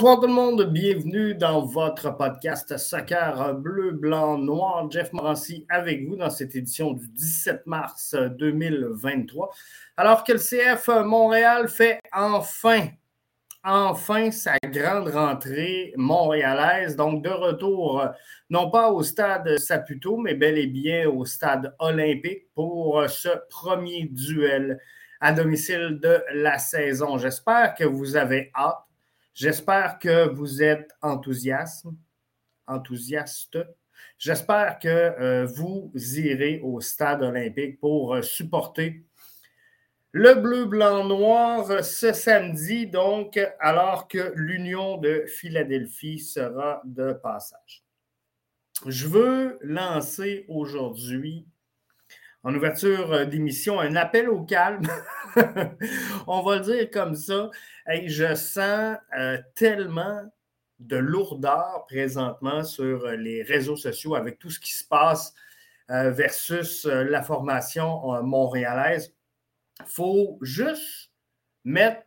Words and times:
Bonsoir 0.00 0.18
tout 0.18 0.28
le 0.28 0.32
monde, 0.32 0.64
bienvenue 0.64 1.34
dans 1.34 1.66
votre 1.66 2.16
podcast 2.16 2.78
Soccer 2.78 3.54
Bleu, 3.56 3.90
Blanc, 3.90 4.38
Noir. 4.38 4.90
Jeff 4.90 5.12
Morancy 5.12 5.66
avec 5.68 6.08
vous 6.08 6.16
dans 6.16 6.30
cette 6.30 6.56
édition 6.56 6.94
du 6.94 7.06
17 7.08 7.66
mars 7.66 8.14
2023. 8.14 9.50
Alors 9.98 10.24
que 10.24 10.32
le 10.32 10.38
CF 10.38 10.88
Montréal 11.04 11.68
fait 11.68 12.00
enfin, 12.14 12.88
enfin 13.62 14.30
sa 14.30 14.56
grande 14.64 15.08
rentrée 15.08 15.92
montréalaise, 15.98 16.96
donc 16.96 17.22
de 17.22 17.28
retour 17.28 18.02
non 18.48 18.70
pas 18.70 18.90
au 18.90 19.02
stade 19.02 19.58
Saputo, 19.58 20.16
mais 20.16 20.32
bel 20.32 20.56
et 20.56 20.66
bien 20.66 21.10
au 21.10 21.26
stade 21.26 21.74
olympique 21.78 22.46
pour 22.54 23.04
ce 23.06 23.28
premier 23.50 24.08
duel 24.10 24.80
à 25.20 25.34
domicile 25.34 25.98
de 26.00 26.24
la 26.32 26.58
saison. 26.58 27.18
J'espère 27.18 27.74
que 27.74 27.84
vous 27.84 28.16
avez 28.16 28.50
hâte 28.56 28.78
J'espère 29.34 29.98
que 29.98 30.28
vous 30.28 30.62
êtes 30.62 30.90
enthousiaste. 31.02 31.86
J'espère 34.18 34.78
que 34.78 34.88
euh, 34.88 35.46
vous 35.46 35.92
irez 35.96 36.60
au 36.62 36.80
stade 36.80 37.22
olympique 37.22 37.80
pour 37.80 38.14
euh, 38.14 38.22
supporter 38.22 39.04
le 40.12 40.34
bleu, 40.34 40.64
blanc, 40.64 41.04
noir 41.04 41.84
ce 41.84 42.12
samedi, 42.12 42.88
donc, 42.88 43.38
alors 43.60 44.08
que 44.08 44.32
l'Union 44.34 44.96
de 44.96 45.24
Philadelphie 45.28 46.18
sera 46.18 46.82
de 46.84 47.12
passage. 47.12 47.84
Je 48.86 49.06
veux 49.06 49.58
lancer 49.62 50.46
aujourd'hui 50.48 51.46
en 52.42 52.54
ouverture 52.54 53.12
euh, 53.12 53.24
d'émission, 53.24 53.80
un 53.80 53.96
appel 53.96 54.28
au 54.28 54.42
calme. 54.42 54.86
On 56.26 56.42
va 56.42 56.56
le 56.56 56.62
dire 56.62 56.90
comme 56.90 57.14
ça. 57.14 57.50
et 57.90 58.08
je 58.08 58.34
sens 58.34 58.96
euh, 59.18 59.38
tellement 59.54 60.22
de 60.78 60.96
lourdeur 60.96 61.84
présentement 61.86 62.64
sur 62.64 63.04
euh, 63.04 63.16
les 63.16 63.42
réseaux 63.42 63.76
sociaux 63.76 64.14
avec 64.14 64.38
tout 64.38 64.50
ce 64.50 64.60
qui 64.60 64.72
se 64.72 64.84
passe 64.84 65.34
versus 65.92 66.86
la 66.86 67.20
formation 67.20 68.22
montréalaise. 68.22 69.12
Il 69.80 69.86
faut 69.86 70.38
juste 70.40 71.10
mettre 71.64 72.02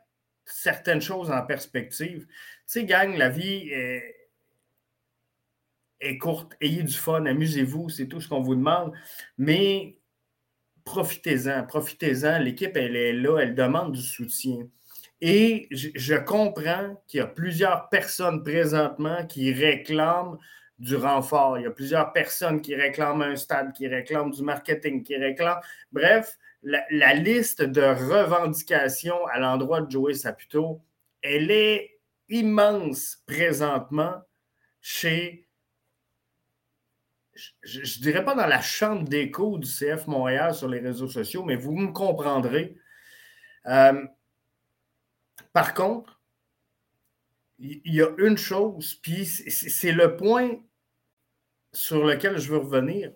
certaines 0.46 1.02
choses 1.02 1.30
en 1.30 1.46
perspective. 1.46 2.26
Tu 2.26 2.30
sais, 2.66 2.86
gang, 2.86 3.14
la 3.18 3.28
vie 3.28 3.68
est, 3.74 4.16
est 6.00 6.18
courte. 6.18 6.54
Ayez 6.62 6.84
du 6.84 6.94
fun, 6.94 7.26
amusez-vous, 7.26 7.90
c'est 7.90 8.08
tout 8.08 8.22
ce 8.22 8.30
qu'on 8.30 8.40
vous 8.40 8.56
demande. 8.56 8.94
Mais 9.38 9.98
profitez-en, 10.86 11.66
profitez-en. 11.66 12.40
L'équipe, 12.40 12.76
elle 12.76 12.96
est 12.96 13.14
là, 13.14 13.40
elle 13.40 13.56
demande 13.56 13.94
du 13.94 14.02
soutien. 14.02 14.68
Et 15.22 15.70
je, 15.72 16.16
comprends 16.16 17.02
qu'il 17.08 17.20
y 17.20 17.22
a 17.22 17.28
plusieurs 17.28 17.88
personnes 17.88 18.44
présentement 18.44 19.26
qui 19.26 19.54
réclament 19.54 20.38
du 20.80 20.98
renfort. 20.98 21.58
Il 21.58 21.64
y 21.64 21.66
a 21.66 21.72
plusieurs 21.72 22.12
personnes 22.12 22.62
qui 22.62 22.76
réclament 22.76 23.22
un 23.22 23.36
stade, 23.38 23.72
qui 23.72 23.88
réclament 23.88 24.32
du 24.32 24.44
marketing, 24.44 25.02
qui 25.02 25.16
réclament. 25.16 25.62
Bref, 25.94 26.38
la, 26.62 27.14
liste 27.14 27.62
de 27.62 27.82
revendications 27.82 29.26
à 29.28 29.40
l'endroit 29.40 29.82
de 29.82 29.90
Joey 29.90 30.14
Saputo, 30.14 30.82
elle 31.22 31.52
est 31.52 32.00
immense 32.28 33.24
présentement 33.26 34.16
chez 34.82 35.48
je 37.36 37.80
ne 37.80 38.04
dirais 38.04 38.24
pas 38.24 38.36
dans 38.36 38.46
la 38.46 38.62
chambre 38.62 39.08
d'écho 39.08 39.58
du 39.58 39.68
CF 39.68 40.08
Montréal 40.08 40.54
sur 40.54 40.68
les 40.68 40.80
réseaux 40.80 41.08
sociaux, 41.08 41.44
mais 41.44 41.56
vous 41.56 41.76
me 41.76 41.92
comprendrez. 41.92 42.78
Euh, 43.66 44.06
par 45.52 45.74
contre, 45.74 46.22
il 47.60 47.94
y, 47.94 48.02
a 48.02 48.10
une 48.18 48.38
chose, 48.38 48.96
puis 48.96 49.26
c'est 49.26 49.92
le 49.92 50.18
point 50.18 50.52
sur 51.72 52.06
lequel 52.06 52.38
je 52.38 52.52
veux 52.52 52.58
revenir, 52.58 53.14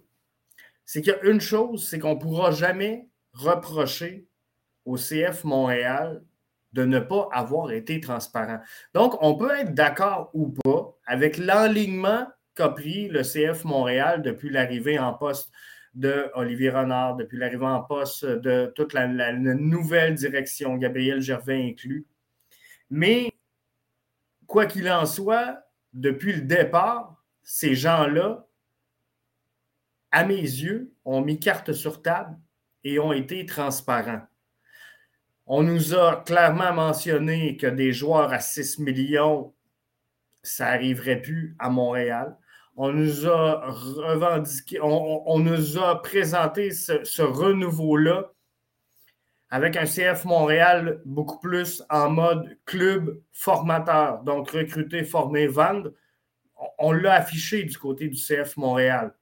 c'est 0.86 1.02
qu'il 1.02 1.12
y 1.12 1.16
a 1.16 1.24
une 1.24 1.42
chose, 1.42 1.88
c'est 1.90 2.00
qu'on 2.00 2.16
ne 2.16 2.20
pourra 2.20 2.52
jamais 2.52 3.10
reprocher 3.34 4.28
au 4.86 4.96
CF 4.96 5.44
Montréal 5.44 6.24
de 6.74 6.86
ne 6.86 7.00
pas 7.00 7.28
avoir 7.34 7.72
été 7.72 8.00
transparent. 8.00 8.60
Donc, 8.94 9.18
on 9.22 9.36
peut 9.36 9.52
être 9.52 9.74
d'accord 9.74 10.30
ou 10.34 10.50
pas 10.50 10.98
avec 11.06 11.38
l'enlignement 11.38 12.28
qu'a 12.58 12.74
le 12.76 13.22
CF 13.22 13.64
Montréal 13.66 14.24
depuis 14.24 14.50
l'arrivée 14.50 14.98
en 14.98 15.14
poste 15.14 15.52
de 15.94 16.30
Olivier 16.34 16.72
Renard, 16.72 17.16
depuis 17.16 17.38
l'arrivée 17.38 17.66
en 17.66 17.84
poste 17.84 18.26
de 18.26 18.72
toute 18.76 18.94
la, 18.94 19.08
nouvelle 19.34 20.16
direction, 20.16 20.76
Gabriel 20.76 21.22
Gervais 21.22 21.64
inclus. 21.64 22.06
Mais, 22.90 23.32
quoi 24.48 24.66
qu'il 24.66 24.90
en 24.90 25.06
soit, 25.06 25.64
depuis 25.94 26.34
le 26.34 26.42
départ, 26.42 27.24
ces 27.44 27.76
gens-là, 27.76 28.48
à 30.12 30.26
mes 30.26 30.42
yeux, 30.42 30.94
ont 31.06 31.22
mis 31.22 31.40
carte 31.40 31.74
sur 31.74 32.02
table 32.02 32.38
et 32.84 33.00
ont 33.00 33.14
été 33.14 33.46
transparents. 33.46 34.22
On 35.46 35.64
nous 35.64 35.94
a 35.94 36.24
clairement 36.26 36.74
mentionné 36.74 37.56
que 37.56 37.68
des 37.68 37.94
joueurs 37.94 38.34
à 38.34 38.40
6 38.40 38.80
millions, 38.80 39.54
ça 40.44 40.72
n'arriverait 40.72 41.22
plus 41.22 41.56
à 41.60 41.70
Montréal 41.70 42.38
on 42.78 42.94
nous 42.94 43.28
a 45.80 46.02
présenté 46.02 46.72
ce, 46.72 47.22
renouveau-là 47.22 48.32
avec 49.50 49.76
un 49.78 49.86
CF 49.86 50.26
Montréal 50.26 51.02
beaucoup 51.06 51.40
plus 51.40 51.84
en 51.90 52.12
mode 52.12 52.58
club 52.66 53.20
formateur, 53.32 54.22
donc 54.24 54.52
recruter, 54.52 55.04
former, 55.04 55.48
vendre. 55.48 55.92
On, 56.78 56.92
l'a 56.92 57.14
affiché 57.14 57.64
du 57.64 57.78
côté 57.78 58.10
du 58.10 58.18
CF 58.18 58.58
Montréal. 58.58 59.14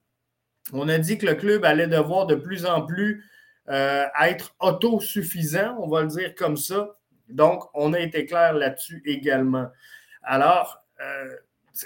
On 0.72 0.88
a 0.88 0.98
dit 0.98 1.16
que 1.16 1.26
le 1.26 1.34
club 1.34 1.64
allait 1.64 1.86
devoir 1.86 2.26
de 2.26 2.34
plus 2.34 2.66
en 2.66 2.84
plus 2.84 3.24
euh, 3.68 4.04
être 4.22 4.54
autosuffisant, 4.60 5.76
on 5.80 5.88
va 5.88 6.02
le 6.02 6.08
dire 6.08 6.34
comme 6.34 6.56
ça. 6.56 6.98
Donc, 7.28 7.64
on 7.74 7.92
a 7.92 8.00
été 8.00 8.26
clair 8.26 8.52
là-dessus 8.52 9.02
également. 9.06 9.68
Alors, 10.22 10.82
euh, 11.00 11.36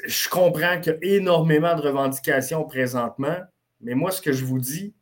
je 0.06 0.28
comprends 0.28 0.80
qu'il 0.80 0.92
y 0.92 0.96
a 0.96 1.16
énormément 1.16 1.74
de 1.74 1.82
revendications 1.82 2.64
présentement, 2.64 3.38
mais 3.80 3.94
moi, 3.94 4.10
ce 4.10 4.22
que 4.22 4.32
je 4.32 4.44
vous 4.44 4.58
dis, 4.58 4.94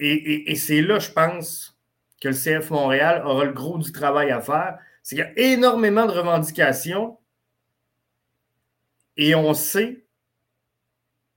et, 0.00 0.54
c'est 0.56 0.82
là, 0.82 0.98
je 0.98 1.10
pense, 1.10 1.78
que 2.20 2.28
le 2.28 2.34
CF 2.34 2.70
Montréal 2.70 3.22
aura 3.26 3.44
le 3.44 3.52
gros 3.52 3.78
du 3.78 3.92
travail 3.92 4.30
à 4.30 4.40
faire, 4.40 4.78
c'est 5.02 5.16
qu'il 5.16 5.24
y 5.24 5.28
a 5.28 5.52
énormément 5.52 6.06
de 6.06 6.12
revendications 6.12 7.18
et 9.16 9.34
on 9.34 9.54
sait 9.54 10.04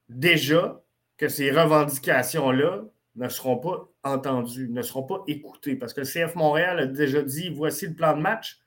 déjà 0.10 0.82
que 1.18 1.28
ces 1.28 1.52
revendications-là 1.52 2.84
ne 3.16 3.30
seront 3.30 3.58
pas 3.58 3.90
entendues, 4.04 4.70
ne 4.70 4.82
seront 4.82 5.04
pas 5.04 5.24
écoutées, 5.28 5.76
parce 5.76 5.94
que 5.94 6.02
le 6.02 6.06
CF 6.06 6.36
Montréal 6.36 6.80
a 6.80 6.86
déjà 6.86 7.22
dit, 7.22 7.50
voici 7.50 7.88
le 7.88 7.94
plan 7.94 8.16
de 8.16 8.22
match, 8.22 8.60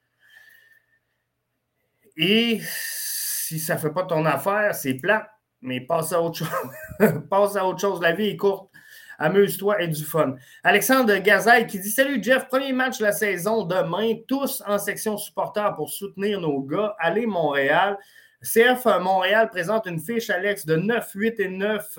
et 2.16 2.60
si 2.62 3.58
ça 3.58 3.74
ne 3.74 3.80
fait 3.80 3.90
pas 3.90 4.04
ton 4.04 4.24
affaire, 4.24 4.74
c'est 4.74 4.94
plat, 4.94 5.30
mais 5.60 5.80
passe 5.80 6.12
à 6.12 6.20
autre 6.20 6.38
chose. 6.38 6.48
passe 7.30 7.56
à 7.56 7.64
autre 7.66 7.80
chose. 7.80 8.00
La 8.00 8.12
vie 8.12 8.28
est 8.28 8.36
courte. 8.36 8.70
Amuse-toi 9.18 9.82
et 9.82 9.88
du 9.88 10.02
fun. 10.02 10.36
Alexandre 10.64 11.14
Gazaille 11.18 11.66
qui 11.66 11.78
dit 11.78 11.90
Salut 11.90 12.22
Jeff, 12.22 12.48
premier 12.48 12.72
match 12.72 12.98
de 12.98 13.04
la 13.04 13.12
saison 13.12 13.64
demain, 13.64 14.14
tous 14.26 14.62
en 14.66 14.78
section 14.78 15.18
supporter 15.18 15.74
pour 15.76 15.90
soutenir 15.90 16.40
nos 16.40 16.60
gars. 16.60 16.94
Allez 16.98 17.26
Montréal. 17.26 17.98
CF 18.42 18.86
Montréal 19.02 19.50
présente 19.50 19.84
une 19.86 20.00
fiche, 20.00 20.30
Alex, 20.30 20.64
de 20.64 20.76
9, 20.76 21.10
8 21.14 21.40
et 21.40 21.48
9 21.48 21.98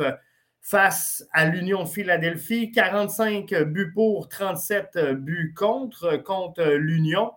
face 0.62 1.24
à 1.32 1.46
l'Union 1.46 1.86
Philadelphie. 1.86 2.72
45 2.72 3.54
buts 3.66 3.92
pour, 3.94 4.28
37 4.28 4.98
buts 5.14 5.54
contre, 5.56 6.18
contre 6.18 6.64
l'Union. 6.64 7.32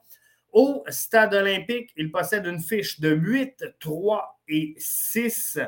Au 0.54 0.84
stade 0.88 1.34
olympique, 1.34 1.90
il 1.96 2.10
possède 2.12 2.46
une 2.46 2.60
fiche 2.60 3.00
de 3.00 3.10
8, 3.10 3.64
3 3.80 4.40
et 4.48 4.74
6. 4.78 5.58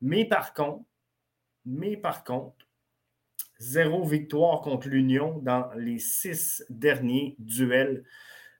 Mais 0.00 0.24
par 0.24 0.52
contre, 0.52 0.84
par 2.02 2.24
contre, 2.24 2.66
zéro 3.60 4.04
victoire 4.04 4.60
contre 4.60 4.88
l'Union 4.88 5.38
dans 5.38 5.70
les 5.76 6.00
six 6.00 6.64
derniers 6.68 7.36
duels 7.38 8.02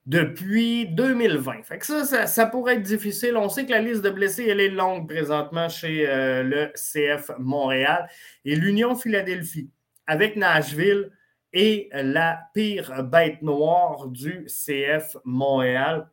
depuis 0.07 0.87
2020. 0.87 1.65
Fait 1.65 1.83
ça, 1.83 2.27
ça, 2.29 2.47
pourrait 2.47 2.77
être 2.77 2.83
difficile. 2.83 3.37
On 3.37 3.49
sait 3.49 3.67
que 3.67 3.73
la 3.73 3.81
liste 3.81 4.03
de 4.03 4.11
blessés, 4.11 4.45
est 4.45 4.69
longue 4.69 5.09
présentement 5.09 5.69
chez 5.69 6.09
euh, 6.09 6.45
le 6.45 6.73
CF 6.75 7.33
Montréal 7.39 8.09
et 8.45 8.55
l'Union 8.55 8.95
Philadelphie. 8.95 9.71
Avec 10.07 10.37
Nashville, 10.37 11.11
et 11.53 11.91
la 11.93 12.41
pire 12.55 13.05
bête 13.05 13.43
noire 13.43 14.09
du 14.09 14.47
CF 14.47 15.17
Montréal. 15.25 16.09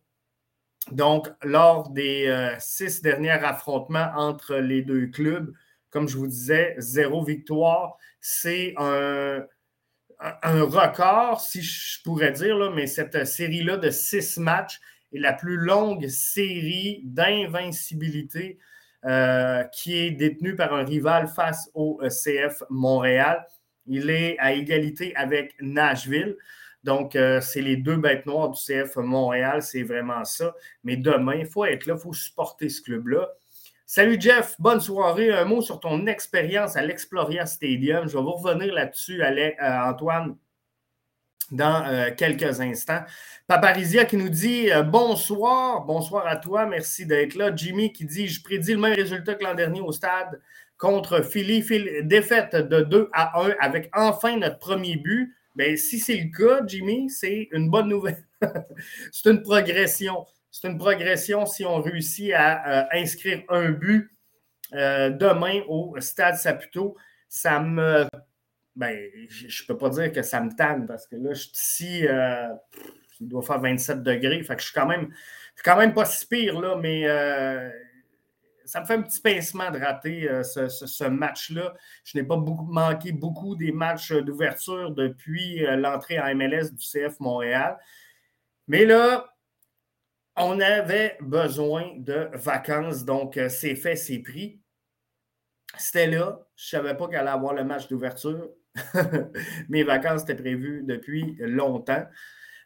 Donc, 0.92 1.30
lors 1.44 1.90
des 1.90 2.28
euh, 2.28 2.56
six 2.60 3.02
derniers 3.02 3.32
affrontements 3.32 4.12
entre 4.16 4.56
les 4.56 4.82
deux 4.82 5.08
clubs, 5.08 5.54
comme 5.90 6.08
je 6.08 6.18
vous 6.18 6.28
disais, 6.28 6.76
zéro 6.78 7.24
victoire. 7.24 7.98
C'est 8.22 8.74
un, 8.78 9.46
record, 10.44 11.40
si 11.40 11.62
je 11.62 12.02
pourrais 12.04 12.32
dire, 12.32 12.58
là, 12.58 12.72
mais 12.72 12.88
cette 12.88 13.26
série-là 13.26 13.78
de 13.78 13.90
six 13.90 14.38
matchs 14.38 14.80
et 15.12 15.20
la 15.20 15.34
plus 15.34 15.58
longue 15.58 16.08
série 16.08 17.02
d'invincibilité 17.06 18.60
euh, 19.06 19.64
qui 19.66 19.96
est 19.96 20.12
détenue 20.12 20.56
par 20.56 20.74
un 20.74 20.84
rival 20.84 21.28
face 21.28 21.72
au 21.74 22.02
CF 22.10 22.64
Montréal. 22.70 23.46
Il 23.90 24.12
est 24.12 24.38
à 24.38 24.54
égalité 24.54 25.16
avec 25.16 25.56
Nashville. 25.60 26.38
Donc, 26.84 27.16
euh, 27.16 27.42
c'est 27.42 27.62
les 27.62 27.76
deux 27.76 27.98
bêtes 27.98 28.26
noires 28.26 28.52
du 28.52 28.60
CF 28.60 28.96
Montréal, 28.98 29.62
c'est 29.64 29.84
vraiment 29.84 30.24
ça. 30.24 30.56
Mais 30.84 30.96
demain, 30.96 31.36
il 31.36 31.48
faut 31.48 31.66
être 31.66 31.88
là, 31.88 31.96
il 31.98 32.00
faut 32.00 32.14
supporter 32.14 32.70
ce 32.70 32.82
club-là. 32.84 33.28
Salut 33.88 34.18
Jeff, 34.22 34.56
bonne 34.60 34.80
soirée. 34.80 35.34
Un 35.34 35.46
mot 35.46 35.62
sur 35.62 35.80
ton 35.80 36.06
expérience 36.06 36.78
à 36.78 36.84
l'Exploria 36.84 37.48
Stadium. 37.48 38.08
Je 38.08 38.16
vais 38.16 38.24
vous 38.24 38.32
revenir 38.34 38.72
là-dessus, 38.72 39.22
euh, 39.24 39.52
Antoine, 39.60 40.38
dans 41.50 41.84
euh, 41.88 42.12
quelques 42.16 42.62
instants. 42.62 43.02
Paparizia 43.48 44.06
qui 44.06 44.18
nous 44.18 44.30
dit 44.30 44.70
bonsoir, 44.86 45.82
bonsoir 45.82 46.28
à 46.28 46.36
toi, 46.36 46.68
merci 46.68 47.08
d'être 47.08 47.34
là. 47.34 47.54
Jimmy 47.54 47.92
qui 47.92 48.06
dit 48.06 48.28
Je 48.28 48.44
prédis 48.44 48.74
le 48.74 48.80
même 48.80 48.94
résultat 48.94 49.34
que 49.34 49.44
l'an 49.44 49.56
dernier 49.56 49.82
au 49.82 49.92
stade 49.92 50.40
contre 50.80 51.22
Philly. 51.22 51.64
Défaite 52.04 52.56
de 52.56 52.82
2 52.82 53.10
à 53.14 53.40
1 53.40 53.56
avec 53.60 53.92
enfin 53.94 54.38
notre 54.38 54.58
premier 54.58 54.98
but. 54.98 55.36
Bien, 55.56 55.76
si 55.76 56.00
c'est 56.00 56.18
le 56.18 56.36
cas, 56.36 56.66
Jimmy, 56.66 57.12
c'est 57.12 57.50
une 57.52 57.70
bonne 57.70 57.90
nouvelle. 57.90 58.26
c'est 59.12 59.30
une 59.30 59.44
progression 59.44 60.26
c'est 60.52 60.68
une 60.68 60.78
progression 60.78 61.46
si 61.46 61.66
on 61.66 61.82
réussit 61.82 62.34
à 62.34 62.82
euh, 62.82 62.86
inscrire 62.94 63.44
un 63.50 63.70
but 63.70 64.12
euh, 64.74 65.10
demain 65.10 65.62
au 65.68 65.96
Stade 66.00 66.36
Saputo. 66.36 66.98
Ça 67.28 67.60
me. 67.60 68.08
Ben, 68.76 68.98
je 69.30 69.46
ne 69.46 69.68
peux 69.68 69.78
pas 69.78 69.90
dire 69.90 70.12
que 70.12 70.22
ça 70.22 70.42
me 70.42 70.56
tanne 70.56 70.88
parce 70.88 71.06
que 71.08 71.16
là, 71.16 71.34
je 71.34 71.42
suis 71.42 71.52
ici, 71.54 72.08
euh, 72.08 72.48
il 73.20 73.28
doit 73.28 73.42
faire 73.42 73.60
27 73.60 74.02
degrés. 74.02 74.42
Fait 74.44 74.56
que 74.56 74.62
je 74.62 74.68
suis 74.68 74.74
quand 74.74 74.88
même, 74.88 75.14
quand 75.64 75.78
même 75.78 75.94
pas 75.94 76.06
si 76.06 76.26
pire, 76.26 76.60
là, 76.60 76.76
mais 76.78 77.04
ça 78.70 78.82
me 78.82 78.86
fait 78.86 78.94
un 78.94 79.02
petit 79.02 79.20
pincement 79.20 79.72
de 79.72 79.80
rater 79.80 80.30
ce, 80.44 81.08
match-là. 81.08 81.74
Je 82.04 82.18
n'ai 82.18 82.24
pas 82.24 82.38
manqué 82.38 83.12
beaucoup 83.12 83.56
des 83.56 83.72
matchs 83.72 84.14
d'ouverture 84.14 84.92
depuis 84.92 85.66
l'entrée 85.78 86.20
en 86.20 86.36
MLS 86.36 86.72
du 86.72 86.86
CF 86.86 87.20
Montréal. 87.20 87.78
Mais 88.68 88.86
là, 88.86 89.34
on 90.40 90.60
avait 90.60 91.18
besoin 91.22 91.92
de 91.98 92.30
vacances, 92.34 93.04
donc 93.04 93.36
euh, 93.36 93.50
c'est 93.50 93.76
fait, 93.76 93.96
c'est 93.96 94.20
pris. 94.20 94.62
C'était 95.78 96.08
là. 96.08 96.48
Je 96.56 96.78
ne 96.78 96.82
savais 96.82 96.96
pas 96.96 97.08
qu'elle 97.08 97.20
allait 97.20 97.30
avoir 97.30 97.54
le 97.54 97.64
match 97.64 97.88
d'ouverture. 97.88 98.50
Mes 99.70 99.84
vacances 99.84 100.24
étaient 100.24 100.36
prévues 100.36 100.84
depuis 100.84 101.36
longtemps. 101.40 102.06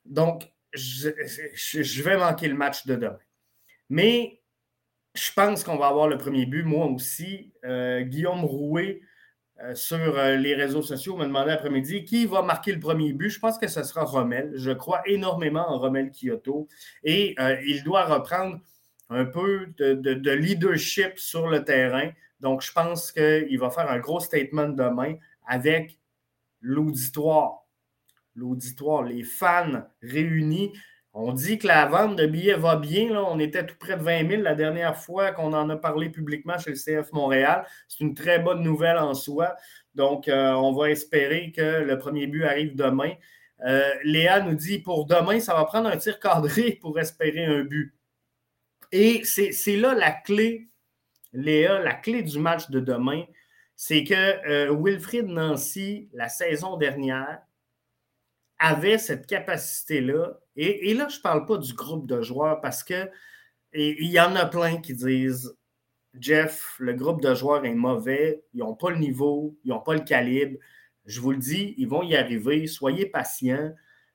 Donc, 0.05 0.43
je, 0.73 2.01
vais 2.03 2.17
manquer 2.17 2.47
le 2.47 2.55
match 2.55 2.85
de 2.85 2.95
demain. 2.95 3.19
Mais 3.89 4.41
je 5.13 5.31
pense 5.33 5.63
qu'on 5.63 5.77
va 5.77 5.87
avoir 5.87 6.07
le 6.07 6.17
premier 6.17 6.45
but, 6.45 6.63
moi 6.63 6.85
aussi. 6.87 7.51
Euh, 7.65 8.01
Guillaume 8.01 8.43
Rouet 8.45 9.01
euh, 9.61 9.75
sur 9.75 9.97
euh, 9.97 10.35
les 10.35 10.55
réseaux 10.55 10.81
sociaux 10.81 11.15
me 11.15 11.25
demandait 11.25 11.51
après-midi 11.51 12.03
qui 12.03 12.25
va 12.25 12.41
marquer 12.41 12.71
le 12.71 12.79
premier 12.79 13.13
but? 13.13 13.29
Je 13.29 13.39
pense 13.39 13.57
que 13.59 13.67
ce 13.67 13.83
sera 13.83 14.03
Rommel. 14.03 14.51
Je 14.55 14.71
crois 14.71 15.01
énormément 15.05 15.69
en 15.69 15.77
Rommel 15.77 16.11
Kyoto 16.11 16.67
et 17.03 17.35
il 17.65 17.83
doit 17.83 18.05
reprendre 18.05 18.59
un 19.09 19.25
peu 19.25 19.67
de, 19.77 20.31
leadership 20.31 21.19
sur 21.19 21.47
le 21.47 21.63
terrain. 21.63 22.09
Donc, 22.39 22.63
je 22.63 22.71
pense 22.71 23.11
qu'il 23.11 23.59
va 23.59 23.69
faire 23.69 23.89
un 23.89 23.99
gros 23.99 24.19
statement 24.19 24.69
demain 24.69 25.15
avec 25.45 25.99
l'auditoire. 26.59 27.59
L'auditoire, 28.35 29.03
les 29.03 29.23
fans 29.23 29.83
réunis. 30.01 30.73
On 31.15 31.31
dit 31.31 31.59
que 31.59 31.67
la 31.67 31.85
vente 31.85 32.15
de 32.15 32.25
billets 32.25 32.55
va 32.55 32.75
bien. 32.75 33.15
On 33.15 33.37
était 33.39 33.65
tout 33.65 33.75
près 33.79 33.97
de 33.97 34.03
20 34.03 34.29
000 34.29 34.41
la 34.41 34.55
dernière 34.55 34.97
fois 34.97 35.31
qu'on 35.31 35.53
en 35.53 35.69
a 35.69 35.77
parlé 35.77 36.09
publiquement 36.09 36.57
chez 36.57 36.71
le 36.71 36.75
CF 36.75 37.11
Montréal. 37.11 37.67
C'est 37.87 37.99
une 38.03 38.15
très 38.15 38.39
bonne 38.39 38.63
nouvelle 38.63 38.97
en 38.97 39.13
soi. 39.13 39.55
Donc, 39.93 40.27
euh, 40.27 40.53
on 40.53 40.73
va 40.73 40.89
espérer 40.89 41.51
que 41.51 41.61
le 41.81 41.97
premier 41.99 42.25
but 42.25 42.45
arrive 42.45 42.75
demain. 42.75 43.13
Euh, 43.65 43.93
Léa 44.03 44.41
nous 44.41 44.55
dit 44.55 44.79
pour 44.79 45.05
demain, 45.05 45.39
ça 45.39 45.53
va 45.53 45.65
prendre 45.65 45.87
un 45.87 45.97
tir 45.97 46.19
cadré 46.19 46.71
pour 46.81 46.99
espérer 46.99 47.45
un 47.45 47.63
but. 47.63 47.93
Et 48.91 49.23
c'est 49.23 49.75
là 49.75 49.93
la 49.93 50.11
clé, 50.11 50.69
Léa, 51.31 51.79
la 51.79 51.93
clé 51.93 52.23
du 52.23 52.39
match 52.39 52.69
de 52.69 52.79
demain. 52.79 53.25
C'est 53.75 54.03
que 54.03 54.13
euh, 54.13 54.75
Wilfried 54.75 55.27
Nancy, 55.27 56.09
la 56.13 56.29
saison 56.29 56.77
dernière, 56.77 57.41
avait 58.59 58.97
cette 58.97 59.27
capacité-là. 59.27 60.39
Et, 60.55 60.93
là, 60.93 61.07
je 61.09 61.17
ne 61.17 61.21
parle 61.21 61.45
pas 61.45 61.57
du 61.57 61.73
groupe 61.73 62.07
de 62.07 62.21
joueurs 62.21 62.61
parce 62.61 62.83
que 62.83 63.09
il 63.73 64.11
y 64.11 64.19
en 64.19 64.35
a 64.35 64.45
plein 64.45 64.77
qui 64.77 64.93
disent 64.93 65.55
Jeff, 66.19 66.75
le 66.77 66.93
groupe 66.93 67.21
de 67.21 67.33
joueurs 67.33 67.65
est 67.65 67.73
mauvais, 67.73 68.43
ils 68.53 68.59
n'ont 68.59 68.75
pas 68.75 68.91
le 68.91 68.97
niveau, 68.97 69.57
ils 69.63 69.69
n'ont 69.69 69.79
pas 69.79 69.95
le 69.95 70.01
calibre. 70.01 70.59
Je 71.05 71.19
vous 71.19 71.31
le 71.31 71.37
dis, 71.37 71.73
ils 71.77 71.87
vont 71.87 72.03
y 72.03 72.15
arriver. 72.15 72.67
Soyez 72.67 73.07
patients. 73.07 73.73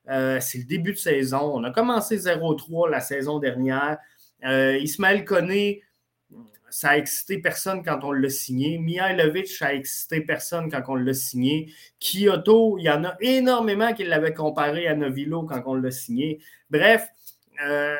Euh, 0.08 0.38
c'est 0.40 0.58
le 0.58 0.64
début 0.64 0.92
de 0.92 0.98
saison. 0.98 1.52
On 1.54 1.64
a 1.64 1.70
commencé 1.70 2.16
0-3 2.16 2.88
la 2.88 3.00
saison 3.00 3.40
dernière. 3.40 3.98
Euh, 4.44 4.78
Ismaël 4.78 5.24
connaît 5.24 5.82
ça 6.70 6.90
a 6.90 6.96
excité 6.96 7.38
personne 7.38 7.82
quand 7.82 8.00
on 8.02 8.12
l'a 8.12 8.30
signé. 8.30 8.78
Mihailovic, 8.78 9.48
ça 9.48 9.66
a 9.66 9.72
excité 9.72 10.20
personne 10.20 10.70
quand 10.70 10.82
on 10.88 10.94
l'a 10.94 11.14
signé. 11.14 11.72
Kyoto, 12.00 12.78
il 12.78 12.84
y 12.84 12.90
en 12.90 13.04
a 13.04 13.16
énormément 13.20 13.92
qui 13.94 14.04
l'avaient 14.04 14.34
comparé 14.34 14.86
à 14.86 14.94
Novilo 14.94 15.44
quand 15.44 15.62
on 15.66 15.74
l'a 15.74 15.90
signé. 15.90 16.40
Bref, 16.70 17.08
euh, 17.64 17.96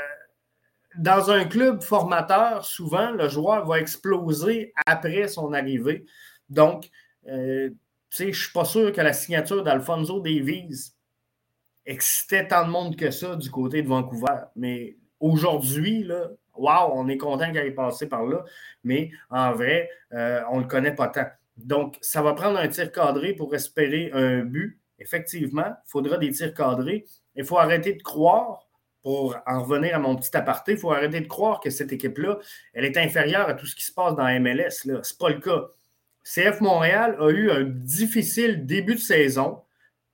dans 0.97 1.31
un 1.31 1.45
club 1.45 1.83
formateur, 1.83 2.65
souvent, 2.65 3.11
le 3.11 3.29
joueur 3.29 3.67
va 3.67 3.79
exploser 3.79 4.73
après 4.87 5.29
son 5.29 5.53
arrivée. 5.53 6.05
Donc, 6.49 6.91
euh, 7.29 7.71
je 8.11 8.25
ne 8.25 8.33
suis 8.33 8.53
pas 8.53 8.65
sûr 8.65 8.93
que 8.93 9.01
la 9.01 9.13
signature 9.13 9.63
d'Alfonso 9.63 10.21
Davies 10.21 10.93
excitait 11.87 12.49
tant 12.49 12.67
de 12.67 12.71
monde 12.71 12.97
que 12.97 13.11
ça 13.11 13.37
du 13.37 13.51
côté 13.51 13.83
de 13.83 13.89
Vancouver. 13.89 14.45
Mais 14.57 14.97
aujourd'hui, 15.21 16.07
Wow, 16.59 16.93
on 16.95 17.09
est 17.09 17.17
content 17.17 17.47
qu'il 17.47 17.57
ait 17.57 17.71
passé 17.71 18.09
par 18.09 18.25
là, 18.25 18.45
mais 18.85 19.11
en 19.31 19.53
vrai, 19.53 19.89
euh, 20.13 20.43
on 20.51 20.59
ne 20.59 20.63
le 20.63 20.69
connaît 20.69 20.95
pas 20.95 21.09
tant. 21.09 21.27
Donc, 21.57 21.97
ça 22.01 22.23
va 22.23 22.35
prendre 22.35 22.59
un 22.59 22.69
tir 22.69 22.93
cadré 22.93 23.33
pour 23.33 23.55
espérer 23.55 24.11
un 24.13 24.41
but. 24.41 24.79
Effectivement, 24.99 25.67
il 25.67 25.91
faudra 25.91 26.19
des 26.19 26.31
tirs 26.31 26.55
cadrés. 26.55 27.05
Il 27.35 27.45
faut 27.45 27.59
arrêter 27.59 27.95
de 27.95 28.03
croire, 28.03 28.69
pour 29.03 29.37
en 29.47 29.63
revenir 29.63 29.95
à 29.95 29.99
mon 29.99 30.17
petit 30.17 30.37
aparté, 30.37 30.73
il 30.73 30.79
faut 30.79 30.93
arrêter 30.93 31.21
de 31.21 31.27
croire 31.27 31.61
que 31.61 31.71
cette 31.71 31.93
équipe-là, 31.93 32.39
elle 32.75 32.85
est 32.85 32.97
inférieure 32.97 33.49
à 33.49 33.55
tout 33.55 33.67
ce 33.67 33.75
qui 33.75 33.85
se 33.85 33.93
passe 33.93 34.15
dans 34.17 34.27
MLS. 34.41 34.71
Ce 34.71 34.89
n'est 34.89 35.01
pas 35.19 35.31
le 35.31 35.41
cas. 35.41 35.69
CF 36.25 36.61
Montréal 36.61 37.17
a 37.21 37.31
eu 37.31 37.51
un 37.51 37.63
difficile 37.63 38.67
début 38.67 38.97
de 38.97 39.01
saison. 39.01 39.63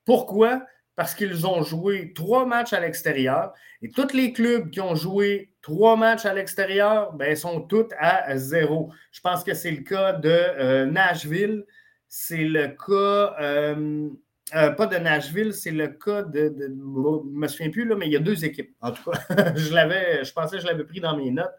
Pourquoi? 0.05 0.63
Parce 0.97 1.15
qu'ils 1.15 1.47
ont 1.47 1.63
joué 1.63 2.13
trois 2.13 2.47
matchs 2.47 2.73
à 2.73 2.79
l'extérieur 2.79 3.53
et 3.83 3.91
tous 3.91 4.13
les 4.13 4.33
clubs 4.33 4.71
qui 4.71 4.81
ont 4.81 4.95
joué 4.95 5.51
Trois 5.65 5.97
matchs 5.97 6.27
à 6.27 6.35
l'extérieur, 6.35 7.15
ben, 7.15 7.35
sont 7.35 7.63
tous 7.63 7.87
à 7.99 8.37
zéro. 8.37 8.93
Je 9.11 9.23
pense 9.23 9.43
que 9.43 9.55
c'est 9.55 9.71
le 9.71 9.83
cas 9.83 10.13
de 10.13 10.29
euh, 10.29 10.85
Nashville. 10.85 11.65
C'est 12.07 12.45
le 12.45 12.69
cas, 12.69 13.35
euh, 13.41 14.11
euh, 14.55 14.71
pas 14.73 14.87
de 14.87 14.97
Nashville, 14.97 15.55
c'est 15.55 15.71
le 15.71 15.89
cas 15.89 16.23
de, 16.23 16.55
je 16.59 16.65
ne 16.67 17.39
me 17.39 17.49
souviens 17.49 17.71
plus, 17.71 17.87
là, 17.87 17.97
mais 17.97 18.05
il 18.09 18.13
y 18.13 18.17
a 18.17 18.19
deux 18.19 18.45
équipes. 18.45 18.77
En 18.83 18.93
tout 18.93 19.11
cas, 19.11 19.55
je, 19.57 19.73
l'avais, 19.73 20.23
je 20.23 20.35
pensais 20.35 20.57
que 20.57 20.63
je 20.63 20.67
l'avais 20.67 20.85
pris 20.85 21.01
dans 21.01 21.17
mes 21.17 21.31
notes, 21.31 21.57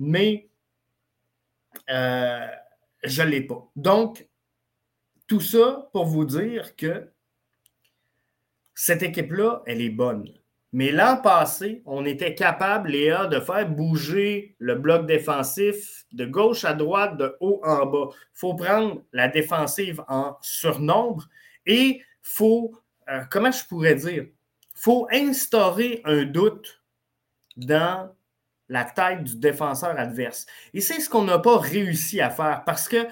mais 0.00 0.48
je 1.86 3.22
ne 3.22 3.28
l'ai 3.28 3.42
pas. 3.42 3.70
Donc, 3.76 4.26
tout 5.28 5.40
ça 5.40 5.88
pour 5.92 6.06
vous 6.06 6.24
dire 6.24 6.74
que 6.74 7.12
cette 8.74 9.04
équipe-là, 9.04 9.62
elle 9.66 9.82
est 9.82 9.90
bonne. 9.90 10.34
Mais 10.76 10.92
l'an 10.92 11.16
passé, 11.16 11.80
on 11.86 12.04
était 12.04 12.34
capable, 12.34 12.90
Léa, 12.90 13.28
de 13.28 13.40
faire 13.40 13.66
bouger 13.66 14.56
le 14.58 14.74
bloc 14.74 15.06
défensif 15.06 16.04
de 16.12 16.26
gauche 16.26 16.66
à 16.66 16.74
droite, 16.74 17.16
de 17.16 17.34
haut 17.40 17.62
en 17.64 17.86
bas. 17.86 18.10
Il 18.12 18.38
faut 18.38 18.52
prendre 18.52 19.02
la 19.14 19.28
défensive 19.28 20.04
en 20.06 20.36
surnombre 20.42 21.30
et 21.64 21.80
il 21.80 22.04
faut, 22.20 22.78
euh, 23.08 23.22
comment 23.30 23.50
je 23.50 23.64
pourrais 23.64 23.94
dire, 23.94 24.26
faut 24.74 25.08
instaurer 25.10 26.02
un 26.04 26.24
doute 26.24 26.82
dans 27.56 28.14
la 28.68 28.84
tête 28.84 29.24
du 29.24 29.36
défenseur 29.36 29.98
adverse. 29.98 30.44
Et 30.74 30.82
c'est 30.82 31.00
ce 31.00 31.08
qu'on 31.08 31.24
n'a 31.24 31.38
pas 31.38 31.56
réussi 31.56 32.20
à 32.20 32.28
faire 32.28 32.64
parce 32.66 32.86
que 32.86 33.06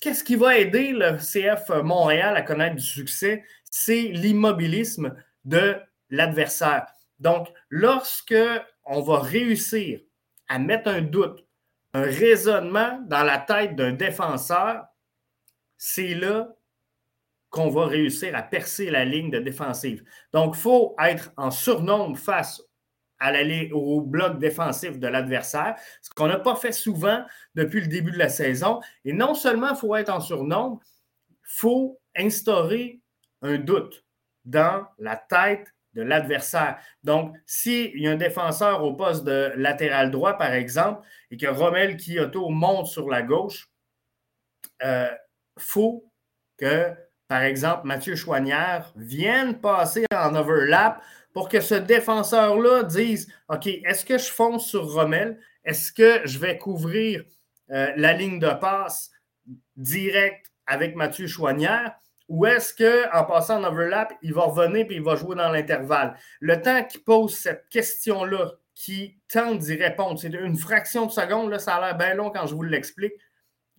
qu'est-ce 0.00 0.22
qui 0.22 0.36
va 0.36 0.56
aider 0.56 0.92
le 0.92 1.16
CF 1.16 1.82
Montréal 1.82 2.36
à 2.36 2.42
connaître 2.42 2.76
du 2.76 2.82
succès? 2.82 3.42
C'est 3.68 4.02
l'immobilisme 4.02 5.16
de 5.44 5.74
l'adversaire. 6.10 6.86
Donc, 7.18 7.48
lorsque 7.68 8.34
on 8.84 9.02
va 9.02 9.20
réussir 9.20 10.00
à 10.48 10.58
mettre 10.58 10.88
un 10.88 11.02
doute, 11.02 11.44
un 11.94 12.02
raisonnement 12.02 13.00
dans 13.06 13.22
la 13.22 13.38
tête 13.38 13.76
d'un 13.76 13.92
défenseur, 13.92 14.84
c'est 15.76 16.14
là 16.14 16.54
qu'on 17.50 17.70
va 17.70 17.86
réussir 17.86 18.34
à 18.36 18.42
percer 18.42 18.90
la 18.90 19.04
ligne 19.04 19.30
de 19.30 19.38
défensive. 19.38 20.04
Donc, 20.32 20.54
il 20.56 20.60
faut 20.60 20.94
être 20.98 21.32
en 21.36 21.50
surnombre 21.50 22.18
face 22.18 22.62
à 23.20 23.32
au 23.72 24.00
bloc 24.00 24.38
défensif 24.38 24.98
de 24.98 25.08
l'adversaire, 25.08 25.76
ce 26.02 26.10
qu'on 26.10 26.28
n'a 26.28 26.38
pas 26.38 26.54
fait 26.54 26.72
souvent 26.72 27.24
depuis 27.54 27.80
le 27.80 27.88
début 27.88 28.12
de 28.12 28.18
la 28.18 28.28
saison. 28.28 28.80
Et 29.04 29.12
non 29.12 29.34
seulement 29.34 29.70
il 29.70 29.76
faut 29.76 29.96
être 29.96 30.10
en 30.10 30.20
surnombre, 30.20 30.80
il 31.30 31.36
faut 31.42 32.00
instaurer 32.16 33.00
un 33.42 33.58
doute 33.58 34.04
dans 34.44 34.86
la 34.98 35.16
tête 35.16 35.74
de 35.94 36.02
l'adversaire. 36.02 36.78
Donc, 37.02 37.34
s'il 37.46 37.98
y 37.98 38.08
a 38.08 38.12
un 38.12 38.16
défenseur 38.16 38.84
au 38.84 38.94
poste 38.94 39.24
de 39.24 39.52
latéral 39.56 40.10
droit, 40.10 40.38
par 40.38 40.52
exemple, 40.52 41.06
et 41.30 41.36
que 41.36 41.46
Rommel 41.46 41.96
Kyoto 41.96 42.48
monte 42.50 42.86
sur 42.86 43.08
la 43.08 43.22
gauche, 43.22 43.68
il 44.80 44.86
euh, 44.86 45.08
faut 45.58 46.10
que, 46.56 46.92
par 47.26 47.42
exemple, 47.42 47.86
Mathieu 47.86 48.14
Chouanière 48.14 48.92
vienne 48.96 49.60
passer 49.60 50.04
en 50.14 50.34
overlap 50.34 51.02
pour 51.32 51.48
que 51.48 51.60
ce 51.60 51.74
défenseur-là 51.74 52.82
dise 52.84 53.32
OK, 53.48 53.66
est-ce 53.66 54.04
que 54.04 54.18
je 54.18 54.30
fonce 54.30 54.66
sur 54.66 54.92
Rommel? 54.92 55.38
Est-ce 55.64 55.92
que 55.92 56.26
je 56.26 56.38
vais 56.38 56.58
couvrir 56.58 57.24
euh, 57.70 57.92
la 57.96 58.12
ligne 58.12 58.38
de 58.38 58.50
passe 58.60 59.10
directe 59.76 60.52
avec 60.66 60.96
Mathieu 60.96 61.26
Chouanière? 61.26 61.98
Ou 62.28 62.44
est-ce 62.46 62.74
qu'en 62.74 63.24
passant 63.24 63.62
en 63.62 63.64
overlap, 63.64 64.12
il 64.22 64.34
va 64.34 64.42
revenir 64.42 64.86
et 64.90 64.94
il 64.94 65.02
va 65.02 65.16
jouer 65.16 65.34
dans 65.34 65.50
l'intervalle? 65.50 66.14
Le 66.40 66.60
temps 66.60 66.84
qu'il 66.84 67.02
pose 67.02 67.34
cette 67.34 67.68
question-là, 67.70 68.52
qui 68.74 69.18
tente 69.28 69.58
d'y 69.58 69.74
répondre, 69.74 70.20
c'est 70.20 70.32
une 70.32 70.56
fraction 70.56 71.06
de 71.06 71.10
seconde, 71.10 71.50
là, 71.50 71.58
ça 71.58 71.76
a 71.76 71.80
l'air 71.80 71.98
bien 71.98 72.14
long 72.14 72.30
quand 72.30 72.46
je 72.46 72.54
vous 72.54 72.62
l'explique. 72.62 73.14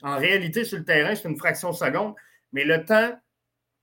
En 0.01 0.17
réalité, 0.17 0.65
sur 0.65 0.77
le 0.77 0.83
terrain, 0.83 1.15
c'est 1.15 1.29
une 1.29 1.37
fraction 1.37 1.69
de 1.69 1.75
seconde, 1.75 2.15
mais 2.51 2.65
le 2.65 2.83
temps 2.83 3.17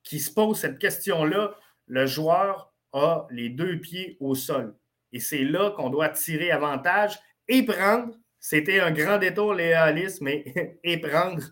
qu'il 0.02 0.20
se 0.20 0.30
pose 0.30 0.58
cette 0.58 0.78
question-là, 0.78 1.54
le 1.86 2.06
joueur 2.06 2.74
a 2.92 3.26
les 3.30 3.48
deux 3.48 3.80
pieds 3.80 4.18
au 4.20 4.34
sol. 4.34 4.76
Et 5.12 5.20
c'est 5.20 5.44
là 5.44 5.70
qu'on 5.70 5.88
doit 5.88 6.10
tirer 6.10 6.50
avantage 6.50 7.18
et 7.48 7.64
prendre, 7.64 8.14
c'était 8.38 8.80
un 8.80 8.90
grand 8.90 9.16
détour, 9.16 9.54
Léa 9.54 9.84
Alice, 9.84 10.20
mais 10.20 10.80
et 10.84 11.00
prendre 11.00 11.42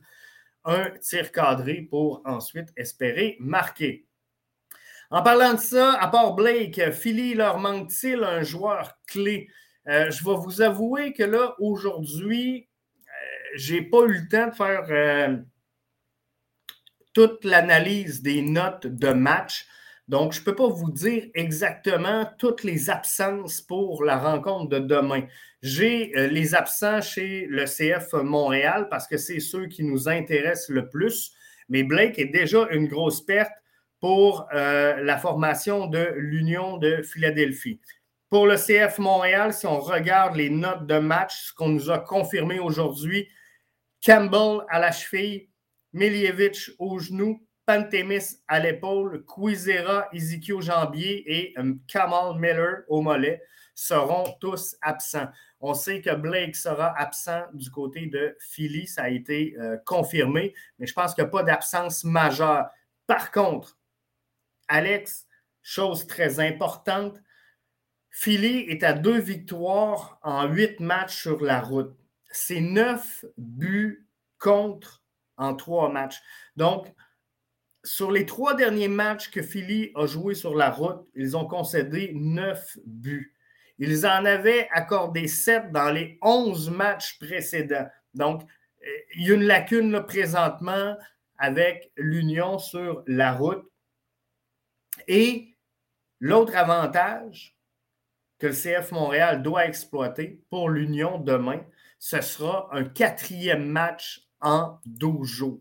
un 0.65 0.91
tir 1.01 1.33
cadré 1.33 1.83
pour 1.83 2.23
ensuite 2.25 2.73
espérer 2.77 3.37
marquer. 3.41 4.07
En 5.11 5.23
parlant 5.23 5.55
de 5.55 5.61
ça, 5.61 5.93
à 5.95 6.09
part 6.09 6.35
Blake, 6.35 6.91
Philly 6.93 7.35
leur 7.35 7.59
manque-t-il 7.59 8.25
un 8.25 8.43
joueur 8.43 8.99
clé? 9.07 9.49
Euh, 9.87 10.11
je 10.11 10.25
vais 10.25 10.37
vous 10.37 10.63
avouer 10.63 11.13
que 11.13 11.23
là, 11.23 11.55
aujourd'hui, 11.59 12.69
euh, 13.07 13.57
je 13.57 13.75
n'ai 13.75 13.83
pas 13.83 14.03
eu 14.07 14.21
le 14.21 14.29
temps 14.29 14.49
de 14.49 14.55
faire 14.55 14.87
euh, 14.89 15.37
toute 17.13 17.45
l'analyse 17.45 18.23
des 18.23 18.43
notes 18.43 18.87
de 18.87 19.09
match. 19.09 19.67
Donc, 20.07 20.33
je 20.33 20.41
ne 20.41 20.45
peux 20.45 20.55
pas 20.55 20.69
vous 20.69 20.91
dire 20.91 21.25
exactement 21.35 22.27
toutes 22.39 22.63
les 22.63 22.91
absences 22.91 23.63
pour 23.63 24.05
la 24.05 24.19
rencontre 24.19 24.69
de 24.69 24.79
demain. 24.79 25.23
J'ai 25.63 26.13
euh, 26.17 26.27
les 26.27 26.55
absents 26.55 27.01
chez 27.01 27.47
le 27.49 27.65
CF 27.65 28.13
Montréal 28.13 28.89
parce 28.91 29.07
que 29.07 29.17
c'est 29.17 29.41
ceux 29.41 29.67
qui 29.67 29.83
nous 29.83 30.09
intéressent 30.09 30.69
le 30.69 30.91
plus. 30.91 31.33
Mais 31.71 31.83
Blake 31.83 32.19
est 32.19 32.27
déjà 32.27 32.69
une 32.71 32.87
grosse 32.87 33.25
perte 33.25 33.53
pour 33.99 34.47
euh, 34.53 35.03
la 35.03 35.17
formation 35.17 35.87
de 35.87 36.13
l'Union 36.17 36.77
de 36.77 37.01
Philadelphie. 37.03 37.81
Pour 38.29 38.47
le 38.47 38.57
CF 38.57 38.99
Montréal, 38.99 39.55
si 39.55 39.67
on 39.67 39.81
regarde 39.81 40.37
les 40.37 40.51
notes 40.51 40.87
de 40.87 40.99
match, 40.99 41.49
ce 41.49 41.55
qu'on 41.55 41.69
nous 41.69 41.91
a 41.91 41.99
confirmé 41.99 42.59
aujourd'hui, 42.59 43.29
Campbell 44.05 44.67
à 44.69 44.79
la 44.79 44.93
cheville, 44.93 45.49
Milievich 45.95 46.73
au 46.79 46.99
genou, 46.99 47.44
Pantémis 47.67 48.41
à 48.47 48.61
l'épaule, 48.61 49.25
Quizera, 49.25 50.09
Ezekiel 50.13 50.61
Jambier 50.61 51.25
et 51.27 51.55
euh, 51.59 51.75
Kamal 51.89 52.39
Miller 52.39 52.83
au 52.89 53.01
mollet 53.01 53.43
seront 53.75 54.37
tous 54.41 54.77
absents. 54.83 55.29
On 55.61 55.75
sait 55.75 56.01
que 56.01 56.15
Blake 56.15 56.57
sera 56.57 56.95
absent 56.99 57.45
du 57.55 57.71
côté 57.71 58.07
de 58.07 58.37
Philly, 58.39 58.87
ça 58.87 59.05
a 59.05 59.09
été 59.09 59.57
euh, 59.59 59.79
confirmé, 59.87 60.55
mais 60.79 60.87
je 60.87 60.93
pense 60.93 61.15
qu'il 61.15 61.25
n'y 61.25 61.29
a 61.29 61.31
pas 61.31 61.43
d'absence 61.43 62.05
majeure. 62.05 62.69
Par 63.07 63.33
contre, 63.33 63.79
Alex, 64.69 65.27
chose 65.63 66.07
très 66.07 66.41
importante, 66.41 67.19
Philly 68.11 68.61
est 68.69 68.85
à 68.85 68.93
deux 68.93 69.19
victoires 69.19 70.19
en 70.23 70.47
huit 70.47 70.79
matchs 70.79 71.23
sur 71.23 71.43
la 71.43 71.61
route. 71.61 71.97
C'est 72.31 72.61
neuf 72.61 73.25
buts 73.37 74.07
contre 74.39 75.03
en 75.37 75.57
trois 75.57 75.89
matchs. 75.91 76.21
Donc, 76.57 76.95
sur 77.85 78.11
les 78.11 78.27
trois 78.27 78.55
derniers 78.55 78.89
matchs 78.89 79.31
que 79.31 79.43
Philly 79.43 79.93
a 79.95 80.07
joué 80.07 80.35
sur 80.35 80.55
la 80.55 80.71
route, 80.71 81.07
ils 81.15 81.37
ont 81.37 81.47
concédé 81.47 82.13
neuf 82.15 82.79
buts. 82.87 83.35
Ils 83.79 84.07
en 84.07 84.25
avaient 84.25 84.69
accordé 84.73 85.29
sept 85.29 85.71
dans 85.71 85.91
les 85.91 86.19
onze 86.23 86.71
matchs 86.71 87.19
précédents. 87.19 87.89
Donc, 88.15 88.43
euh, 88.43 88.87
il 89.17 89.27
y 89.27 89.31
a 89.31 89.35
une 89.35 89.45
lacune 89.45 90.03
présentement 90.07 90.97
avec 91.39 91.93
l'Union 91.97 92.59
sur 92.59 93.03
la 93.07 93.33
route. 93.33 93.65
Et 95.09 95.57
l'autre 96.21 96.57
avantage 96.57 97.57
que 98.39 98.47
le 98.47 98.53
CF 98.53 98.93
Montréal 98.93 99.43
doit 99.43 99.67
exploiter 99.67 100.41
pour 100.51 100.71
l'Union 100.71 101.19
demain, 101.19 101.61
ce 101.99 102.21
sera 102.21 102.69
un 102.73 102.85
quatrième 102.85 103.67
match 103.67 104.29
en 104.41 104.79
12 104.87 105.27
jours. 105.27 105.61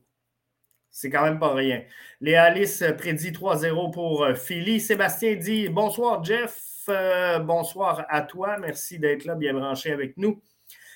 C'est 0.95 1.09
quand 1.09 1.23
même 1.23 1.39
pas 1.39 1.55
rien. 1.55 1.81
Léa 2.21 2.43
Alice 2.43 2.83
prédit 2.99 3.31
3-0 3.31 3.91
pour 3.91 4.23
euh, 4.23 4.35
Philly. 4.35 4.79
Sébastien 4.79 5.33
dit 5.35 5.67
Bonsoir, 5.67 6.23
Jeff. 6.23 6.85
Euh, 6.87 7.39
bonsoir 7.39 8.05
à 8.09 8.21
toi. 8.21 8.57
Merci 8.59 8.99
d'être 8.99 9.25
là, 9.25 9.33
bien 9.33 9.55
branché 9.55 9.91
avec 9.91 10.17
nous. 10.17 10.39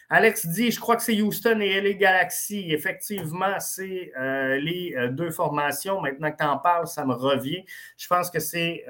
Alex 0.10 0.46
dit 0.46 0.70
Je 0.70 0.80
crois 0.80 0.98
que 0.98 1.02
c'est 1.02 1.20
Houston 1.20 1.60
et 1.62 1.82
LA 1.82 1.94
Galaxy. 1.94 2.68
Effectivement, 2.70 3.60
c'est 3.60 4.12
euh, 4.20 4.58
les 4.58 4.96
deux 5.10 5.32
formations. 5.32 6.00
Maintenant 6.00 6.32
que 6.32 6.38
tu 6.38 6.46
en 6.46 6.60
parles, 6.60 6.86
ça 6.86 7.04
me 7.04 7.16
revient. 7.16 7.64
Je 7.98 8.08
pense 8.08 8.30
que 8.30 8.40
c'est 8.40 8.86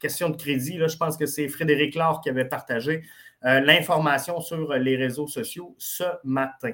question 0.00 0.30
de 0.30 0.36
crédit. 0.38 0.78
Je 0.78 0.96
pense 0.96 1.18
que 1.18 1.26
c'est 1.26 1.48
Frédéric 1.48 1.94
Laure 1.94 2.22
qui 2.22 2.30
avait 2.30 2.46
partagé 2.46 3.02
l'information 3.42 4.40
sur 4.40 4.72
les 4.72 4.96
réseaux 4.96 5.28
sociaux 5.28 5.74
ce 5.76 6.04
matin. 6.24 6.72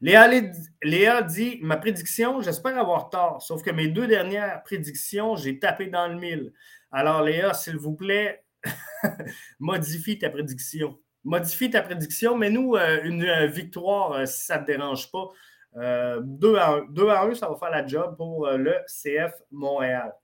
Léa, 0.00 1.22
dit 1.22 1.58
Ma 1.62 1.76
prédiction, 1.76 2.40
j'espère 2.40 2.78
avoir 2.78 3.08
tort, 3.08 3.42
sauf 3.42 3.62
que 3.62 3.70
mes 3.70 3.88
deux 3.88 4.06
dernières 4.06 4.62
prédictions, 4.62 5.36
j'ai 5.36 5.58
tapé 5.58 5.86
dans 5.86 6.08
le 6.08 6.16
mille. 6.16 6.52
Alors, 6.92 7.22
Léa, 7.22 7.54
s'il 7.54 7.76
vous 7.76 7.94
plaît, 7.94 8.44
modifie 9.58 10.18
ta 10.18 10.30
prédiction. 10.30 10.98
Modifie 11.24 11.70
ta 11.70 11.82
prédiction, 11.82 12.36
mais 12.36 12.50
nous 12.50 12.76
euh, 12.76 13.00
une 13.02 13.24
euh, 13.24 13.46
victoire 13.46 14.12
euh, 14.12 14.26
si 14.26 14.44
ça 14.44 14.58
ne 14.58 14.62
te 14.62 14.72
dérange 14.72 15.10
pas. 15.10 15.30
2 15.74 16.56
à 16.56 16.70
1. 16.70 16.86
2 16.90 17.08
à 17.08 17.22
1, 17.24 17.34
ça 17.34 17.48
va 17.48 17.56
faire 17.56 17.70
la 17.70 17.86
job 17.86 18.16
pour 18.16 18.48
le 18.48 18.74
CF 18.86 19.34
Montréal. 19.50 20.14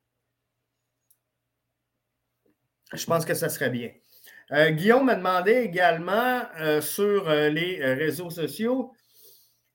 Je 2.94 3.04
pense 3.04 3.26
que 3.26 3.34
ça 3.34 3.50
serait 3.50 3.68
bien. 3.68 3.90
Guillaume 4.70 5.04
m'a 5.04 5.14
demandé 5.14 5.52
également 5.52 6.42
sur 6.80 7.28
les 7.28 7.84
réseaux 7.94 8.30
sociaux 8.30 8.94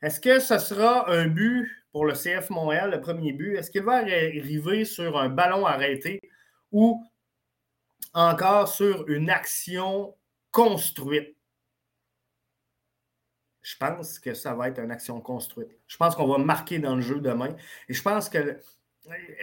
est-ce 0.01 0.19
que 0.19 0.39
ce 0.39 0.59
sera 0.59 1.09
un 1.09 1.27
but 1.27 1.69
pour 1.91 2.05
le 2.05 2.13
CF 2.13 2.49
Montréal, 2.49 2.91
le 2.91 3.01
premier 3.01 3.33
but? 3.33 3.55
Est-ce 3.55 3.71
qu'il 3.71 3.83
va 3.83 3.97
arriver 3.97 4.85
sur 4.85 5.17
un 5.17 5.29
ballon 5.29 5.65
arrêté 5.65 6.21
ou 6.71 7.03
encore 8.13 8.67
sur 8.67 9.07
une 9.07 9.29
action 9.29 10.15
construite? 10.51 11.35
Je 13.61 13.75
pense 13.75 14.19
que 14.19 14.33
ça 14.33 14.53
va 14.53 14.69
être 14.69 14.79
une 14.79 14.91
action 14.91 15.19
construite. 15.19 15.77
Je 15.87 15.97
pense 15.97 16.15
qu'on 16.15 16.27
va 16.27 16.37
marquer 16.37 16.79
dans 16.79 16.95
le 16.95 17.01
jeu 17.01 17.19
demain. 17.19 17.55
Et 17.89 17.93
je 17.93 18.01
pense 18.01 18.29
que 18.29 18.59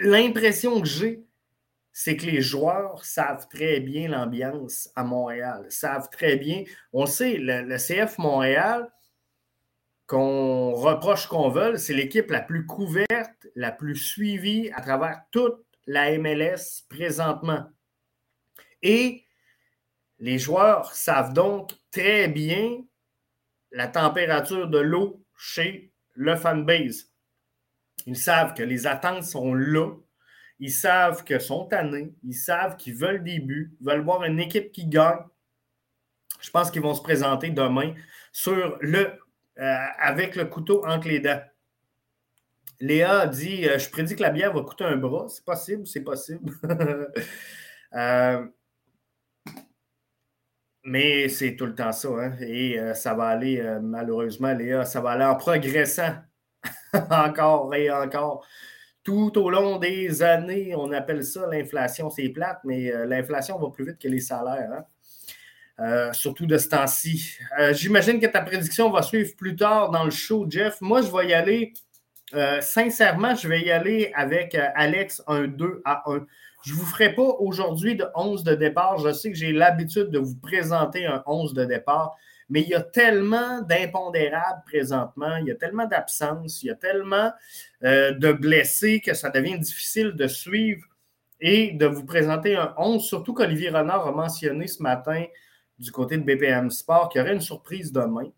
l'impression 0.01 0.81
que 0.81 0.87
j'ai, 0.87 1.25
c'est 1.93 2.17
que 2.17 2.27
les 2.27 2.41
joueurs 2.41 3.05
savent 3.05 3.47
très 3.49 3.81
bien 3.81 4.09
l'ambiance 4.09 4.91
à 4.97 5.05
Montréal, 5.05 5.67
savent 5.69 6.09
très 6.11 6.37
bien. 6.37 6.65
On 6.93 7.07
sait, 7.07 7.37
le 7.39 7.77
CF 7.77 8.19
Montréal, 8.19 8.91
qu'on 10.07 10.73
reproche 10.73 11.27
qu'on 11.27 11.49
veut, 11.49 11.77
c'est 11.77 11.95
l'équipe 11.95 12.31
la 12.31 12.41
plus 12.41 12.67
couverte, 12.67 13.47
la 13.55 13.73
plus 13.73 13.97
suivie 13.97 14.71
à 14.75 14.81
travers 14.81 15.23
toute 15.31 15.65
la 15.87 16.17
MLS 16.19 16.85
présentement. 16.89 17.67
Et 18.83 19.25
les 20.19 20.39
joueurs 20.39 20.95
savent 20.95 21.33
donc 21.33 21.73
très 21.91 22.29
bien 22.29 22.85
la 23.73 23.89
température 23.89 24.69
de 24.69 24.79
l'eau 24.79 25.25
chez 25.37 25.93
le 26.13 26.37
fanbase. 26.37 27.11
Ils 28.07 28.17
savent 28.17 28.55
que 28.55 28.63
les 28.63 28.87
attentes 28.87 29.25
sont 29.25 29.55
là. 29.55 29.91
Ils 30.61 30.71
savent 30.71 31.25
que 31.25 31.39
sont 31.39 31.67
tannés. 31.67 32.15
Ils 32.23 32.35
savent 32.35 32.77
qu'ils 32.77 32.95
veulent 32.95 33.25
des 33.25 33.41
buts, 33.41 33.75
veulent 33.81 34.05
voir 34.05 34.25
une 34.25 34.39
équipe 34.39 34.71
qui 34.71 34.87
gagne. 34.87 35.25
Je 36.41 36.51
pense 36.51 36.71
qu'ils 36.71 36.83
vont 36.83 36.95
se 36.95 37.03
présenter 37.03 37.51
demain 37.51 37.95
sur 38.31 38.77
le 38.81 39.19
euh, 39.59 39.87
avec 39.99 40.35
le 40.37 40.47
couteau 40.47 40.85
entre 40.85 41.09
les 41.09 41.21
dents. 41.21 41.41
Léa 42.81 43.21
a 43.21 43.27
dit 43.27 43.69
euh, 43.69 43.79
Je 43.79 43.89
prédis 43.89 44.17
que 44.17 44.23
la 44.23 44.31
bière 44.31 44.53
va 44.53 44.63
coûter 44.63 44.85
un 44.85 44.97
bras. 44.97 45.27
C'est 45.29 45.45
possible, 45.45 45.87
c'est 45.87 46.03
possible. 46.03 46.53
Euh, 47.97 48.45
Mais 50.83 51.29
c'est 51.29 51.55
tout 51.55 51.67
le 51.67 51.77
temps 51.77 51.93
ça. 51.93 52.09
Hein? 52.09 52.37
Et 52.41 52.77
ça 52.95 53.15
va 53.15 53.29
aller, 53.29 53.63
malheureusement, 53.81 54.53
Léa, 54.53 54.85
ça 54.85 55.01
va 55.01 55.11
aller 55.13 55.25
en 55.25 55.37
progressant 55.37 56.17
encore 57.11 57.73
et 57.73 57.89
encore. 57.89 58.45
Tout 59.05 59.39
au 59.39 59.49
long 59.49 59.79
des 59.79 60.23
années, 60.25 60.75
on 60.75 60.91
appelle 60.91 61.23
ça 61.25 61.47
l'inflation, 61.47 62.11
c'est 62.11 62.29
plate, 62.31 62.59
mais 62.65 62.91
l'inflation 63.07 63.61
va 63.61 63.71
plus 63.71 63.87
vite 63.87 64.01
que 64.01 64.09
les 64.09 64.19
salaires. 64.19 64.73
Hein? 64.73 64.85
Surtout 66.13 66.47
de 66.47 66.57
ce 66.57 66.69
temps-ci. 66.69 67.39
J'imagine 67.73 68.21
que 68.21 68.27
ta 68.27 68.41
prédiction 68.41 68.91
va 68.91 69.03
suivre 69.03 69.35
plus 69.37 69.57
tard 69.57 69.91
dans 69.91 70.05
le 70.05 70.11
show, 70.11 70.47
Jeff. 70.49 70.81
Moi, 70.81 71.03
je 71.03 71.11
vais 71.11 71.29
y 71.29 71.35
aller, 71.35 71.73
sincèrement, 72.61 73.35
je 73.35 73.49
vais 73.49 73.61
y 73.61 73.71
aller 73.71 74.13
avec 74.15 74.57
Alex 74.75 75.23
un 75.27 75.49
2 75.49 75.83
à 75.85 76.09
1. 76.11 76.27
Je 76.65 76.73
ne 76.73 76.79
vous 76.79 76.87
ferai 76.87 77.15
pas 77.15 77.23
aujourd'hui 77.23 77.95
de 77.95 78.07
11 78.15 78.43
de 78.43 78.55
départ. 78.55 78.99
Je 78.99 79.13
sais 79.13 79.31
que 79.31 79.37
j'ai 79.37 79.53
l'habitude 79.53 80.11
de 80.11 80.19
vous 80.19 80.37
présenter 80.37 81.05
un 81.05 81.23
11 81.27 81.53
de 81.53 81.67
départ, 81.67 82.17
mais 82.49 82.63
il 82.63 82.69
y 82.69 82.75
a 82.75 82.81
tellement 82.81 83.61
d'impondérables 83.61 84.63
présentement, 84.67 85.37
il 85.37 85.47
y 85.47 85.51
a 85.51 85.57
tellement 85.57 85.87
d'absences, 85.87 86.63
il 86.63 86.67
y 86.67 86.71
a 86.71 86.75
tellement 86.75 87.33
euh, 87.85 88.13
de 88.13 88.33
blessés 88.33 89.01
que 89.01 89.13
ça 89.13 89.29
devient 89.29 89.59
difficile 89.59 90.13
de 90.13 90.27
suivre 90.27 90.85
et 91.41 91.73
de 91.73 91.85
vous 91.85 92.07
présenter 92.07 92.57
un 92.57 92.73
11, 92.79 93.05
surtout 93.05 93.35
qu'Olivier 93.35 93.69
Renard 93.69 94.07
a 94.07 94.13
mentionné 94.13 94.67
ce 94.67 94.83
matin 94.83 95.25
du 95.79 95.91
côté 95.91 96.17
de 96.17 96.23
BPM 96.23 96.71
Sport 96.71 97.09
qu'il 97.09 97.21
y 97.21 97.23
aurait 97.23 97.35
une 97.35 97.41
surprise 97.41 97.93
demain 97.93 98.31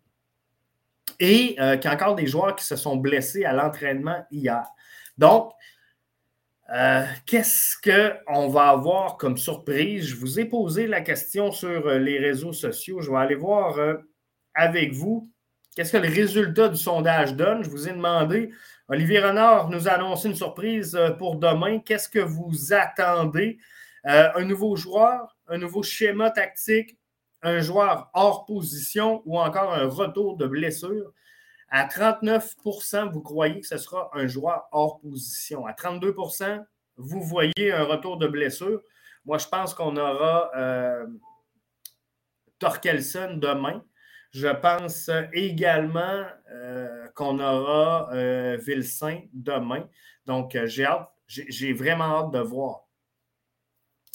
et 1.19 1.55
euh, 1.59 1.77
qu'il 1.77 1.89
y 1.89 1.93
a 1.93 1.95
encore 1.95 2.15
des 2.15 2.27
joueurs 2.27 2.55
qui 2.55 2.65
se 2.65 2.75
sont 2.75 2.97
blessés 2.97 3.45
à 3.45 3.53
l'entraînement 3.53 4.25
hier. 4.31 4.63
Donc, 5.17 5.51
euh, 6.69 7.05
qu'est-ce 7.25 7.77
qu'on 7.81 8.49
va 8.49 8.69
avoir 8.69 9.17
comme 9.17 9.37
surprise? 9.37 10.05
Je 10.05 10.15
vous 10.17 10.39
ai 10.39 10.45
posé 10.45 10.85
la 10.85 10.99
question 10.99 11.51
sur 11.51 11.87
euh, 11.87 11.97
les 11.97 12.19
réseaux 12.19 12.51
sociaux. 12.51 12.99
Je 13.01 13.09
vais 13.09 13.17
aller 13.17 13.35
voir 13.35 13.77
euh, 13.77 13.95
avec 14.53 14.91
vous 14.91 15.29
qu'est-ce 15.75 15.93
que 15.93 15.97
le 15.97 16.09
résultat 16.09 16.67
du 16.67 16.75
sondage 16.75 17.35
donne? 17.35 17.63
Je 17.63 17.69
vous 17.69 17.87
ai 17.87 17.93
demandé, 17.93 18.51
Olivier 18.89 19.19
Renard 19.19 19.69
nous 19.69 19.87
a 19.87 19.91
annoncé 19.91 20.27
une 20.27 20.35
surprise 20.35 20.99
pour 21.19 21.37
demain. 21.37 21.79
Qu'est-ce 21.79 22.09
que 22.09 22.19
vous 22.19 22.73
attendez? 22.73 23.59
un 24.03 24.45
nouveau 24.45 24.77
joueur, 24.77 25.35
un 25.49 25.57
nouveau 25.57 25.83
schéma 25.83 26.31
tactique, 26.31 26.97
un 27.47 27.59
joueur 27.61 28.09
hors 28.13 28.45
position 28.45 29.21
ou 29.25 29.39
encore 29.39 29.73
un 29.73 29.87
retour 29.87 30.37
de 30.37 30.47
blessure? 30.47 31.11
À 31.69 31.85
39% 31.87 33.11
vous 33.11 33.21
croyez 33.21 33.61
que 33.61 33.67
ce 33.67 33.77
sera 33.77 34.09
un 34.13 34.27
joueur 34.27 34.67
hors 34.71 34.99
position. 34.99 35.65
À 35.65 35.73
32% 35.73 36.63
vous 36.97 37.21
voyez 37.21 37.71
un 37.71 37.83
retour 37.83 38.17
de 38.17 38.27
blessure. 38.27 38.81
Moi, 39.25 39.37
je 39.37 39.47
pense 39.47 39.73
qu'on 39.73 39.97
aura 39.97 40.51
euh, 40.55 41.05
Torkelson 42.59 43.37
demain. 43.37 43.83
Je 44.31 44.47
pense 44.47 45.09
également 45.33 46.25
euh, 46.51 47.07
qu'on 47.15 47.39
aura 47.39 48.09
euh, 48.13 48.57
demain. 49.33 49.87
Donc, 50.25 50.55
euh, 50.55 50.65
j'ai 50.67 50.85
hâte, 50.85 51.09
j'ai 51.27 51.73
vraiment 51.73 52.19
hâte 52.19 52.31
de 52.31 52.39
voir. 52.39 52.87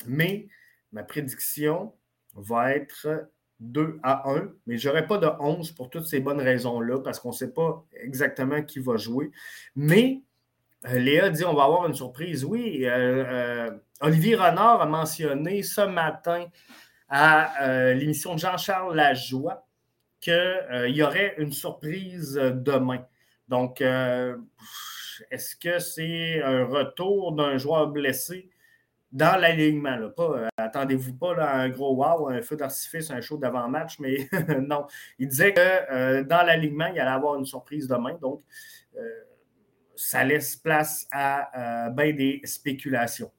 Mais 0.06 0.48
ma 0.90 1.02
prédiction 1.02 1.94
va 2.34 2.74
être 2.74 3.28
2 3.60 3.98
à 4.02 4.28
1, 4.30 4.52
mais 4.66 4.78
je 4.78 4.88
n'aurai 4.88 5.06
pas 5.06 5.18
de 5.18 5.28
11 5.40 5.72
pour 5.72 5.90
toutes 5.90 6.06
ces 6.06 6.20
bonnes 6.20 6.40
raisons-là, 6.40 7.00
parce 7.00 7.20
qu'on 7.20 7.30
ne 7.30 7.34
sait 7.34 7.52
pas 7.52 7.84
exactement 7.92 8.62
qui 8.62 8.80
va 8.80 8.96
jouer. 8.96 9.30
Mais 9.76 10.22
euh, 10.86 10.98
Léa 10.98 11.30
dit 11.30 11.44
on 11.44 11.54
va 11.54 11.64
avoir 11.64 11.86
une 11.86 11.94
surprise. 11.94 12.44
Oui, 12.44 12.84
euh, 12.84 12.90
euh, 12.90 13.70
Olivier 14.00 14.34
Renard 14.34 14.82
a 14.82 14.86
mentionné 14.86 15.62
ce 15.62 15.82
matin 15.82 16.46
à 17.08 17.92
l'émission 17.92 18.34
de 18.34 18.40
Jean-Charles 18.40 18.96
Lajoie 18.96 19.66
qu'il 20.18 20.86
y 20.86 21.02
aurait 21.02 21.34
une 21.36 21.52
surprise 21.52 22.40
demain. 22.54 23.04
Donc, 23.48 23.82
est-ce 23.82 25.54
que 25.56 25.78
c'est 25.78 26.42
un 26.42 26.64
retour 26.64 27.32
d'un 27.32 27.58
joueur 27.58 27.88
blessé? 27.88 28.48
Dans 29.12 29.38
l'alignement. 29.38 30.10
Euh, 30.18 30.48
attendez-vous 30.56 31.14
pas 31.14 31.34
à 31.34 31.58
un 31.58 31.68
gros 31.68 31.94
wow, 31.94 32.28
un 32.28 32.42
feu 32.42 32.56
d'artifice, 32.56 33.10
un 33.10 33.20
show 33.20 33.36
d'avant-match, 33.36 33.98
mais 33.98 34.28
non. 34.60 34.86
Il 35.18 35.28
disait 35.28 35.52
que 35.52 35.60
euh, 35.60 36.24
dans 36.24 36.42
l'alignement, 36.42 36.86
il 36.86 36.98
allait 36.98 37.10
avoir 37.10 37.38
une 37.38 37.44
surprise 37.44 37.86
demain. 37.86 38.16
Donc, 38.20 38.42
euh, 38.96 39.00
ça 39.94 40.24
laisse 40.24 40.56
place 40.56 41.06
à 41.12 41.90
bien 41.90 42.12
des 42.12 42.40
spéculations. 42.44 43.30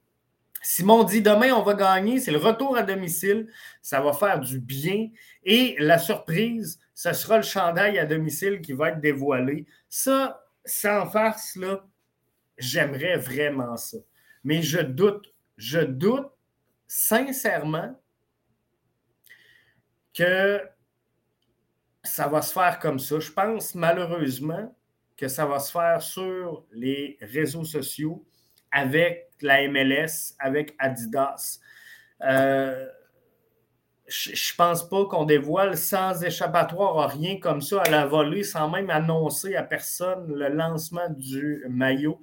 Simon 0.61 1.03
dit 1.03 1.21
demain, 1.21 1.51
on 1.51 1.63
va 1.63 1.73
gagner. 1.73 2.19
C'est 2.19 2.31
le 2.31 2.37
retour 2.37 2.77
à 2.77 2.83
domicile. 2.83 3.49
Ça 3.81 3.99
va 3.99 4.13
faire 4.13 4.39
du 4.39 4.59
bien. 4.59 5.09
Et 5.43 5.75
la 5.79 5.97
surprise, 5.97 6.79
ce 6.93 7.11
sera 7.11 7.37
le 7.37 7.43
chandail 7.43 7.99
à 7.99 8.05
domicile 8.05 8.61
qui 8.61 8.71
va 8.71 8.89
être 8.89 9.01
dévoilé. 9.01 9.65
Ça, 9.89 10.45
sans 10.63 11.05
farce, 11.09 11.57
là, 11.57 11.85
j'aimerais 12.57 13.17
vraiment 13.17 13.75
ça. 13.75 13.97
Mais 14.45 14.61
je 14.61 14.79
doute 14.79 15.32
je 15.57 15.79
doute 15.79 16.31
sincèrement 16.87 17.99
que 20.13 20.61
ça 22.03 22.27
va 22.27 22.41
se 22.41 22.53
faire 22.53 22.79
comme 22.79 22.99
ça. 22.99 23.19
Je 23.19 23.31
pense 23.31 23.75
malheureusement 23.75 24.75
que 25.17 25.27
ça 25.27 25.45
va 25.45 25.59
se 25.59 25.71
faire 25.71 26.01
sur 26.01 26.65
les 26.71 27.17
réseaux 27.21 27.63
sociaux 27.63 28.25
avec 28.71 29.31
la 29.41 29.67
MLS, 29.67 30.35
avec 30.39 30.75
Adidas. 30.79 31.59
Euh, 32.21 32.87
je 34.07 34.31
ne 34.31 34.57
pense 34.57 34.87
pas 34.87 35.05
qu'on 35.05 35.25
dévoile 35.25 35.77
sans 35.77 36.23
échappatoire 36.23 37.09
rien 37.09 37.39
comme 37.39 37.61
ça 37.61 37.81
à 37.81 37.89
la 37.89 38.05
volée, 38.05 38.43
sans 38.43 38.69
même 38.69 38.89
annoncer 38.89 39.55
à 39.55 39.63
personne 39.63 40.33
le 40.33 40.49
lancement 40.49 41.09
du 41.09 41.63
maillot. 41.69 42.21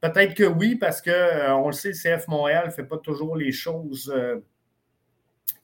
Peut-être 0.00 0.34
que 0.34 0.44
oui, 0.44 0.76
parce 0.76 1.02
qu'on 1.02 1.10
euh, 1.10 1.66
le 1.66 1.72
sait, 1.72 1.90
le 1.90 2.18
CF 2.18 2.26
Montréal 2.28 2.66
ne 2.66 2.70
fait 2.70 2.84
pas 2.84 2.96
toujours 2.96 3.36
les 3.36 3.52
choses 3.52 4.10
euh, 4.14 4.42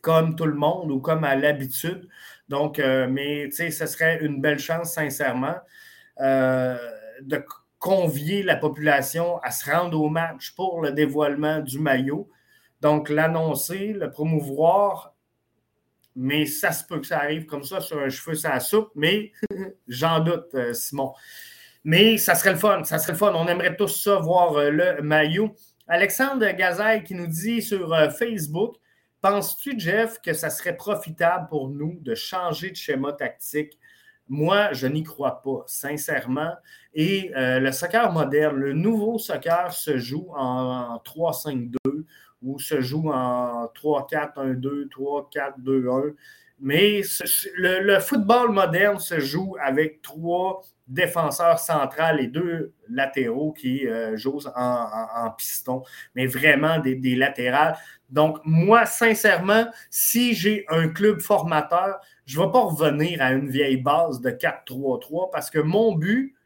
comme 0.03 0.37
tout 0.37 0.45
le 0.45 0.55
monde 0.55 0.91
ou 0.91 1.01
comme 1.01 1.25
à 1.25 1.35
l'habitude. 1.37 2.07
Donc, 2.49 2.79
euh, 2.79 3.09
mais 3.09 3.47
tu 3.47 3.57
sais, 3.57 3.71
ce 3.71 3.87
serait 3.87 4.23
une 4.23 4.41
belle 4.43 4.59
chance, 4.59 4.93
sincèrement, 4.93 5.57
de 6.19 7.45
convier 7.79 8.43
la 8.43 8.57
population 8.57 9.39
à 9.39 9.51
se 9.51 9.71
rendre 9.71 10.01
au 10.01 10.09
match 10.09 10.55
pour 10.55 10.83
le 10.83 10.93
dévoilement 10.93 11.61
du 11.61 11.79
maillot. 11.79 12.29
Donc, 12.83 13.09
l'annoncer, 13.09 13.95
le 13.95 14.11
promouvoir, 14.11 15.15
mais 16.15 16.45
ça 16.45 16.73
se 16.73 16.85
peut 16.85 17.01
que 17.01 17.07
ça 17.07 17.19
arrive 17.19 17.47
comme 17.47 17.65
ça 17.65 17.81
sur 17.81 17.99
un 17.99 18.11
cheveu, 18.11 18.35
ça 18.35 18.61
soupe, 18.61 18.91
mais 18.95 19.33
j'en 19.89 20.21
doute, 20.21 20.75
Simon. 20.75 21.15
Mais 21.87 22.19
ça 22.19 22.35
serait 22.35 22.51
le 22.51 22.59
fun, 22.59 22.83
ça 22.83 22.99
serait 22.99 23.13
le 23.13 23.19
fun. 23.19 23.33
On 23.37 23.47
aimerait 23.47 23.77
tous 23.77 24.03
ça, 24.03 24.17
voir 24.17 24.57
euh, 24.57 24.71
le 24.71 25.03
maillot. 25.03 25.55
Alexandre 25.87 26.51
Gazaille 26.51 27.05
qui 27.05 27.15
nous 27.15 27.29
dit 27.29 27.63
sur 27.63 27.95
euh, 27.95 28.11
Facebook 28.11 28.75
Penses-tu, 29.21 29.79
Jeff, 29.79 30.21
que 30.21 30.33
ça 30.33 30.51
serait 30.51 30.77
profitable 30.77 31.47
pour 31.49 31.69
nous 31.69 31.97
de 32.01 32.17
changer 32.17 32.73
de 32.73 32.77
schéma 32.77 33.13
tactique? 33.13 33.79
Moi, 34.29 34.73
je 34.73 34.89
n'y 34.89 35.05
crois 35.05 35.41
pas, 35.43 35.63
sincèrement. 35.69 36.55
Et 36.93 37.31
euh, 37.37 37.61
le 37.61 37.71
soccer 37.71 38.11
moderne, 38.11 38.57
le 38.57 38.73
nouveau 38.73 39.19
soccer 39.19 39.73
se 39.73 39.97
joue 39.97 40.33
en, 40.35 41.01
3-5-2 41.07 41.77
ou 42.43 42.59
se 42.59 42.81
joue 42.81 43.13
en 43.13 43.67
3-4-1-2, 43.67 44.89
3-4-2-1. 44.89 46.15
Mais 46.59 47.03
le, 47.55 48.01
football 48.01 48.51
moderne 48.51 48.99
se 48.99 49.21
joue 49.21 49.57
avec 49.61 50.03
trois 50.03 50.63
défenseurs 50.87 51.59
centrales 51.59 52.21
et 52.21 52.29
deux 52.29 52.73
latéraux 52.89 53.53
qui 53.53 53.87
euh, 53.87 54.17
jouent 54.17 54.47
en, 54.55 55.31
piston, 55.37 55.83
mais 56.15 56.27
vraiment 56.27 56.79
des, 56.79 56.95
des, 56.95 57.17
latérales. 57.17 57.77
Donc, 58.09 58.39
moi, 58.45 58.87
sincèrement, 58.87 59.67
si 59.91 60.35
j'ai 60.35 60.65
un 60.69 60.89
club 60.89 61.21
formateur, 61.21 61.99
je 62.25 62.39
ne 62.39 62.45
vais 62.45 62.53
pas 62.53 62.61
revenir 62.61 63.21
à 63.21 63.33
une 63.33 63.49
vieille 63.49 63.79
base 63.79 64.21
de 64.21 64.31
4-3-3 64.31 65.31
parce 65.33 65.51
que 65.51 65.59
mon 65.59 65.95
but 65.95 66.37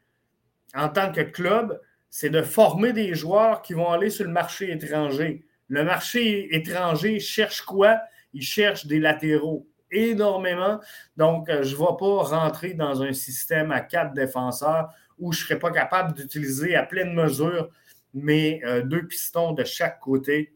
en 0.74 0.88
tant 0.88 1.12
que 1.12 1.20
club, 1.20 1.80
c'est 2.10 2.30
de 2.30 2.42
former 2.42 2.92
des 2.92 3.14
joueurs 3.14 3.62
qui 3.62 3.74
vont 3.74 3.90
aller 3.90 4.10
sur 4.10 4.24
le 4.24 4.32
marché 4.32 4.70
étranger. 4.72 5.44
Le 5.68 5.84
marché 5.84 6.54
étranger 6.54 7.20
cherche 7.20 7.62
quoi? 7.62 8.00
Il 8.32 8.42
cherche 8.42 8.86
des 8.86 8.98
latéraux 8.98 9.66
énormément. 9.90 10.80
Donc, 11.16 11.48
euh, 11.48 11.62
je 11.62 11.74
ne 11.74 11.80
vais 11.80 11.96
pas 11.98 12.22
rentrer 12.22 12.74
dans 12.74 13.02
un 13.02 13.12
système 13.12 13.72
à 13.72 13.80
quatre 13.80 14.14
défenseurs 14.14 14.90
où 15.18 15.32
je 15.32 15.40
ne 15.40 15.44
serais 15.44 15.58
pas 15.58 15.70
capable 15.70 16.14
d'utiliser 16.14 16.74
à 16.74 16.84
pleine 16.84 17.14
mesure 17.14 17.68
mes 18.14 18.64
euh, 18.64 18.82
deux 18.82 19.06
pistons 19.06 19.52
de 19.52 19.64
chaque 19.64 20.00
côté. 20.00 20.54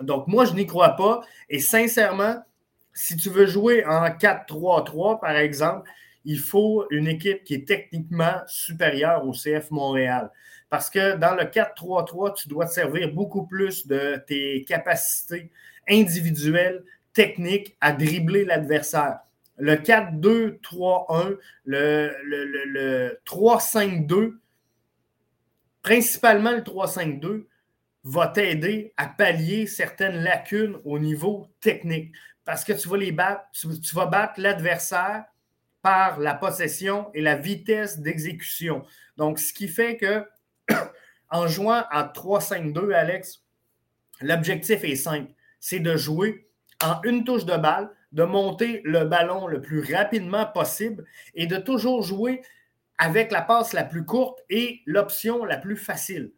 Donc, 0.00 0.28
moi, 0.28 0.44
je 0.44 0.54
n'y 0.54 0.66
crois 0.66 0.96
pas. 0.96 1.20
Et 1.48 1.58
sincèrement, 1.58 2.42
si 2.92 3.16
tu 3.16 3.30
veux 3.30 3.46
jouer 3.46 3.84
en 3.84 4.08
4-3-3, 4.08 5.20
par 5.20 5.36
exemple, 5.36 5.90
il 6.24 6.38
faut 6.38 6.86
une 6.90 7.08
équipe 7.08 7.44
qui 7.44 7.54
est 7.54 7.66
techniquement 7.66 8.42
supérieure 8.46 9.26
au 9.26 9.32
CF 9.32 9.70
Montréal. 9.70 10.30
Parce 10.68 10.90
que 10.90 11.16
dans 11.16 11.34
le 11.34 11.44
4-3-3, 11.44 12.34
tu 12.34 12.48
dois 12.48 12.66
te 12.66 12.72
servir 12.72 13.12
beaucoup 13.12 13.46
plus 13.46 13.86
de 13.86 14.22
tes 14.26 14.64
capacités 14.64 15.50
individuelles, 15.88 16.84
technique 17.18 17.76
à 17.80 17.90
dribbler 17.90 18.44
l'adversaire. 18.44 19.18
Le 19.56 19.74
4-2-3-1, 19.74 21.36
le, 21.64 22.14
le 22.22 23.20
3-5-2, 23.26 24.36
principalement 25.82 26.52
le 26.52 26.60
3-5-2, 26.60 27.46
va 28.04 28.28
t'aider 28.28 28.94
à 28.96 29.08
pallier 29.08 29.66
certaines 29.66 30.22
lacunes 30.22 30.76
au 30.84 31.00
niveau 31.00 31.48
technique. 31.60 32.14
Parce 32.44 32.62
que 32.62 32.72
tu 32.72 32.88
vas 32.88 32.96
les 32.96 33.10
battre, 33.10 33.42
tu, 33.52 33.94
vas 33.96 34.06
battre 34.06 34.34
l'adversaire 34.36 35.24
par 35.82 36.20
la 36.20 36.34
possession 36.34 37.10
et 37.14 37.20
la 37.20 37.34
vitesse 37.34 37.98
d'exécution. 37.98 38.84
Donc, 39.16 39.40
ce 39.40 39.52
qui 39.52 39.66
fait 39.66 39.96
que 39.96 40.24
en 41.30 41.48
jouant 41.48 41.82
à 41.90 42.04
3-5-2, 42.04 42.94
Alex, 42.94 43.42
l'objectif 44.20 44.84
est 44.84 44.94
simple. 44.94 45.32
C'est 45.58 45.80
de 45.80 45.96
jouer 45.96 46.47
en 46.82 47.00
une 47.02 47.24
touche 47.24 47.44
de 47.44 47.56
balle, 47.56 47.90
de 48.12 48.24
monter 48.24 48.80
le 48.84 49.04
ballon 49.04 49.46
le 49.46 49.60
plus 49.60 49.80
rapidement 49.94 50.46
possible 50.46 51.04
et 51.34 51.46
de 51.46 51.56
toujours 51.56 52.02
jouer 52.02 52.42
avec 52.98 53.30
la 53.30 53.42
passe 53.42 53.72
la 53.72 53.84
plus 53.84 54.04
courte 54.04 54.40
et 54.50 54.80
l'option 54.86 55.44
la 55.44 55.56
plus 55.56 55.76
facile. 55.76 56.32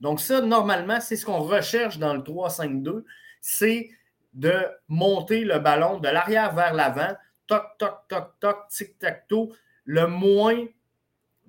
Donc, 0.00 0.20
ça, 0.20 0.40
normalement, 0.40 1.00
c'est 1.00 1.16
ce 1.16 1.26
qu'on 1.26 1.40
recherche 1.40 1.98
dans 1.98 2.14
le 2.14 2.20
3-5-2, 2.20 3.04
c'est 3.40 3.90
de 4.32 4.64
monter 4.88 5.44
le 5.44 5.58
ballon 5.58 5.98
de 5.98 6.08
l'arrière 6.08 6.54
vers 6.54 6.72
l'avant, 6.72 7.14
toc, 7.46 7.64
toc, 7.78 8.08
toc, 8.08 8.32
toc, 8.40 8.56
tic-tac-toe, 8.70 9.52
le 9.84 10.06
moins 10.06 10.66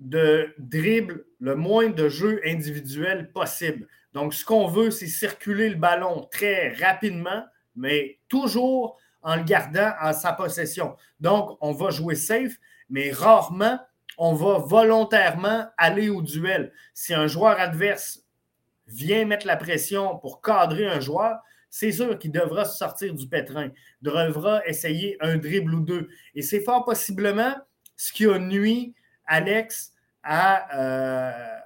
de 0.00 0.52
dribble, 0.58 1.24
le 1.40 1.54
moins 1.54 1.88
de 1.88 2.08
jeu 2.08 2.40
individuel 2.44 3.30
possible. 3.32 3.88
Donc, 4.12 4.34
ce 4.34 4.44
qu'on 4.44 4.66
veut, 4.66 4.90
c'est 4.90 5.06
circuler 5.06 5.70
le 5.70 5.76
ballon 5.76 6.28
très 6.30 6.74
rapidement, 6.74 7.44
mais 7.76 8.18
toujours 8.28 8.98
en 9.22 9.36
le 9.36 9.42
gardant 9.42 9.92
en 10.00 10.12
sa 10.12 10.32
possession. 10.32 10.96
Donc, 11.20 11.56
on 11.60 11.72
va 11.72 11.90
jouer 11.90 12.14
safe, 12.14 12.54
mais 12.90 13.12
rarement, 13.12 13.78
on 14.18 14.34
va 14.34 14.58
volontairement 14.58 15.66
aller 15.76 16.08
au 16.08 16.22
duel. 16.22 16.72
Si 16.94 17.14
un 17.14 17.26
joueur 17.26 17.58
adverse 17.58 18.24
vient 18.86 19.24
mettre 19.24 19.46
la 19.46 19.56
pression 19.56 20.18
pour 20.18 20.42
cadrer 20.42 20.86
un 20.86 21.00
joueur, 21.00 21.38
c'est 21.70 21.92
sûr 21.92 22.18
qu'il 22.18 22.32
devra 22.32 22.66
sortir 22.66 23.14
du 23.14 23.26
pétrin, 23.26 23.70
devra 24.02 24.66
essayer 24.66 25.16
un 25.20 25.36
dribble 25.38 25.74
ou 25.74 25.80
deux. 25.80 26.08
Et 26.34 26.42
c'est 26.42 26.60
fort 26.60 26.84
possiblement 26.84 27.54
ce 27.96 28.12
qui 28.12 28.26
a 28.26 28.38
nuit 28.38 28.94
Alex 29.26 29.92
à 30.22 30.78
euh, 30.78 31.58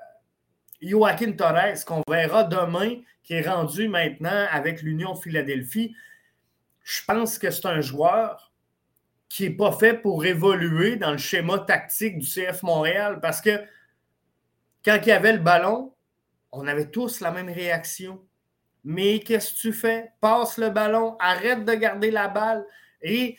Joaquin 0.82 1.32
Torres, 1.32 1.84
qu'on 1.86 2.02
verra 2.08 2.44
demain, 2.44 3.00
qui 3.22 3.34
est 3.34 3.48
rendu 3.48 3.88
maintenant 3.88 4.46
avec 4.50 4.82
l'Union 4.82 5.14
Philadelphie. 5.14 5.94
Je 6.82 7.00
pense 7.06 7.38
que 7.38 7.50
c'est 7.50 7.66
un 7.66 7.80
joueur 7.80 8.52
qui 9.28 9.44
n'est 9.44 9.56
pas 9.56 9.72
fait 9.72 9.94
pour 9.94 10.24
évoluer 10.24 10.96
dans 10.96 11.12
le 11.12 11.18
schéma 11.18 11.58
tactique 11.58 12.18
du 12.18 12.26
CF 12.26 12.62
Montréal 12.62 13.18
parce 13.20 13.40
que 13.40 13.62
quand 14.84 14.98
il 15.02 15.08
y 15.08 15.12
avait 15.12 15.32
le 15.32 15.40
ballon, 15.40 15.92
on 16.52 16.66
avait 16.68 16.90
tous 16.90 17.20
la 17.20 17.32
même 17.32 17.48
réaction. 17.48 18.24
Mais 18.84 19.18
qu'est-ce 19.18 19.52
que 19.54 19.58
tu 19.58 19.72
fais? 19.72 20.12
Passe 20.20 20.58
le 20.58 20.70
ballon, 20.70 21.16
arrête 21.18 21.64
de 21.64 21.74
garder 21.74 22.12
la 22.12 22.28
balle. 22.28 22.64
Et 23.02 23.36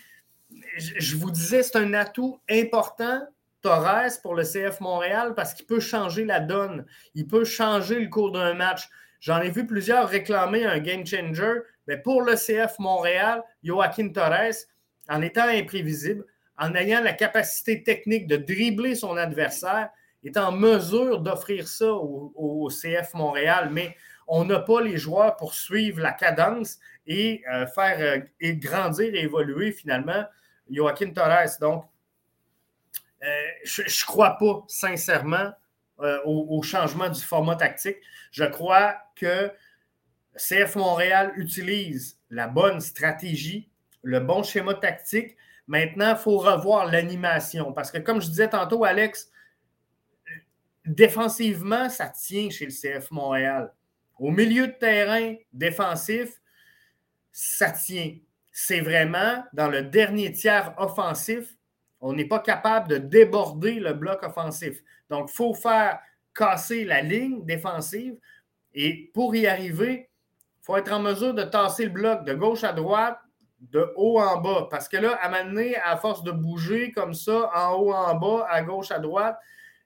je 0.76 1.16
vous 1.16 1.32
disais, 1.32 1.64
c'est 1.64 1.78
un 1.78 1.94
atout 1.94 2.40
important, 2.50 3.22
Torres, 3.62 4.22
pour 4.22 4.36
le 4.36 4.44
CF 4.44 4.80
Montréal, 4.82 5.34
parce 5.36 5.54
qu'il 5.54 5.66
peut 5.66 5.80
changer 5.80 6.26
la 6.26 6.40
donne. 6.40 6.86
Il 7.16 7.28
peut 7.28 7.46
changer 7.46 8.00
le 8.00 8.08
cours 8.08 8.32
d'un 8.32 8.54
match. 8.54 8.90
J'en 9.20 9.42
ai 9.42 9.50
vu 9.50 9.66
plusieurs 9.66 10.08
réclamer 10.08 10.66
un 10.66 10.80
game 10.80 11.06
changer. 11.06 11.64
Mais 11.88 11.98
pour 11.98 12.22
le 12.22 12.36
CF 12.36 12.80
Montréal, 12.80 13.44
Joaquin 13.64 14.10
Torres, 14.10 14.66
en 15.10 15.22
étant 15.22 15.48
imprévisible, 15.48 16.26
en 16.58 16.74
ayant 16.76 17.02
la 17.02 17.14
capacité 17.14 17.84
technique 17.84 18.28
de 18.28 18.38
dribbler 18.38 18.96
son 18.96 19.16
adversaire, 19.18 19.90
est 20.24 20.38
en 20.38 20.52
mesure 20.52 21.22
d'offrir 21.22 21.68
ça 21.68 21.92
au, 21.92 22.70
CF 22.70 23.14
Montréal, 23.14 23.70
mais 23.72 23.96
on 24.28 24.44
n'a 24.44 24.60
pas 24.60 24.82
les 24.82 24.98
joueurs 24.98 25.36
pour 25.38 25.54
suivre 25.54 26.02
la 26.02 26.12
cadence 26.12 26.80
et 27.06 27.44
euh, 27.54 27.66
faire 27.68 27.98
euh, 28.00 28.20
et 28.42 28.58
grandir 28.58 29.16
et 29.16 29.22
évoluer 29.22 29.72
finalement 29.72 30.26
Joaquin 30.70 31.12
Torres. 31.12 31.58
Donc, 31.62 31.86
je 33.64 33.82
ne 33.82 34.06
crois 34.06 34.38
pas 34.38 34.64
sincèrement 34.68 35.52
au, 35.98 36.48
au, 36.50 36.62
changement 36.62 37.10
du 37.10 37.22
format 37.22 37.56
tactique. 37.56 37.98
Je 38.32 38.44
crois 38.44 38.96
que 39.16 39.52
CF 40.36 40.76
Montréal 40.76 41.34
utilise 41.36 42.20
la 42.30 42.48
bonne 42.48 42.80
stratégie, 42.80 43.70
le 44.04 44.20
bon 44.20 44.44
schéma 44.44 44.76
tactique. 44.76 45.36
Maintenant, 45.68 46.12
il 46.12 46.18
faut 46.18 46.38
revoir 46.38 46.86
l'animation 46.86 47.74
parce 47.74 47.92
que, 47.92 47.98
comme 47.98 48.22
je 48.22 48.28
disais 48.28 48.50
tantôt, 48.50 48.86
Alex, 48.86 49.32
défensivement, 50.86 51.90
ça 51.90 52.08
tient 52.08 52.50
chez 52.50 52.66
le 52.66 52.72
CF 52.72 53.12
Montréal. 53.12 53.74
Au 54.18 54.32
milieu 54.32 54.68
de 54.68 54.72
terrain 54.72 55.36
défensif, 55.54 56.42
ça 57.32 57.72
tient. 57.72 58.18
C'est 58.52 58.82
vraiment 58.82 59.44
dans 59.54 59.68
le 59.68 59.84
dernier 59.84 60.32
tiers 60.32 60.74
offensif, 60.78 61.57
on 62.02 62.14
n'est 62.14 62.28
pas 62.28 62.40
capable 62.40 62.88
de 62.90 62.98
déborder 62.98 63.80
le 63.80 63.94
bloc 63.94 64.24
offensif. 64.24 64.82
Donc, 65.10 65.30
il 65.32 65.36
faut 65.36 65.54
faire 65.54 66.00
casser 66.34 66.86
la 66.86 67.02
ligne 67.02 67.44
défensive 67.46 68.16
et 68.74 69.10
pour 69.14 69.36
y 69.36 69.48
arriver, 69.48 70.10
il 70.62 70.66
faut 70.66 70.78
être 70.78 70.92
en 70.92 71.00
mesure 71.00 71.34
de 71.34 71.44
tasser 71.44 71.86
le 71.86 71.92
bloc 71.92 72.24
de 72.26 72.34
gauche 72.34 72.64
à 72.64 72.74
droite, 72.74 73.20
de 73.60 73.92
haut 73.96 74.20
en 74.20 74.40
bas. 74.40 74.68
Parce 74.70 74.88
que 74.88 74.98
là, 74.98 75.18
à 75.22 75.30
m'amener 75.30 75.76
à 75.78 75.98
force 75.98 76.24
de 76.24 76.32
bouger 76.32 76.92
comme 76.92 77.14
ça, 77.14 77.50
en 77.56 77.76
haut 77.76 77.94
en 77.94 78.16
bas, 78.16 78.46
à 78.50 78.62
gauche 78.62 78.92
à 78.92 79.00
droite, 79.00 79.40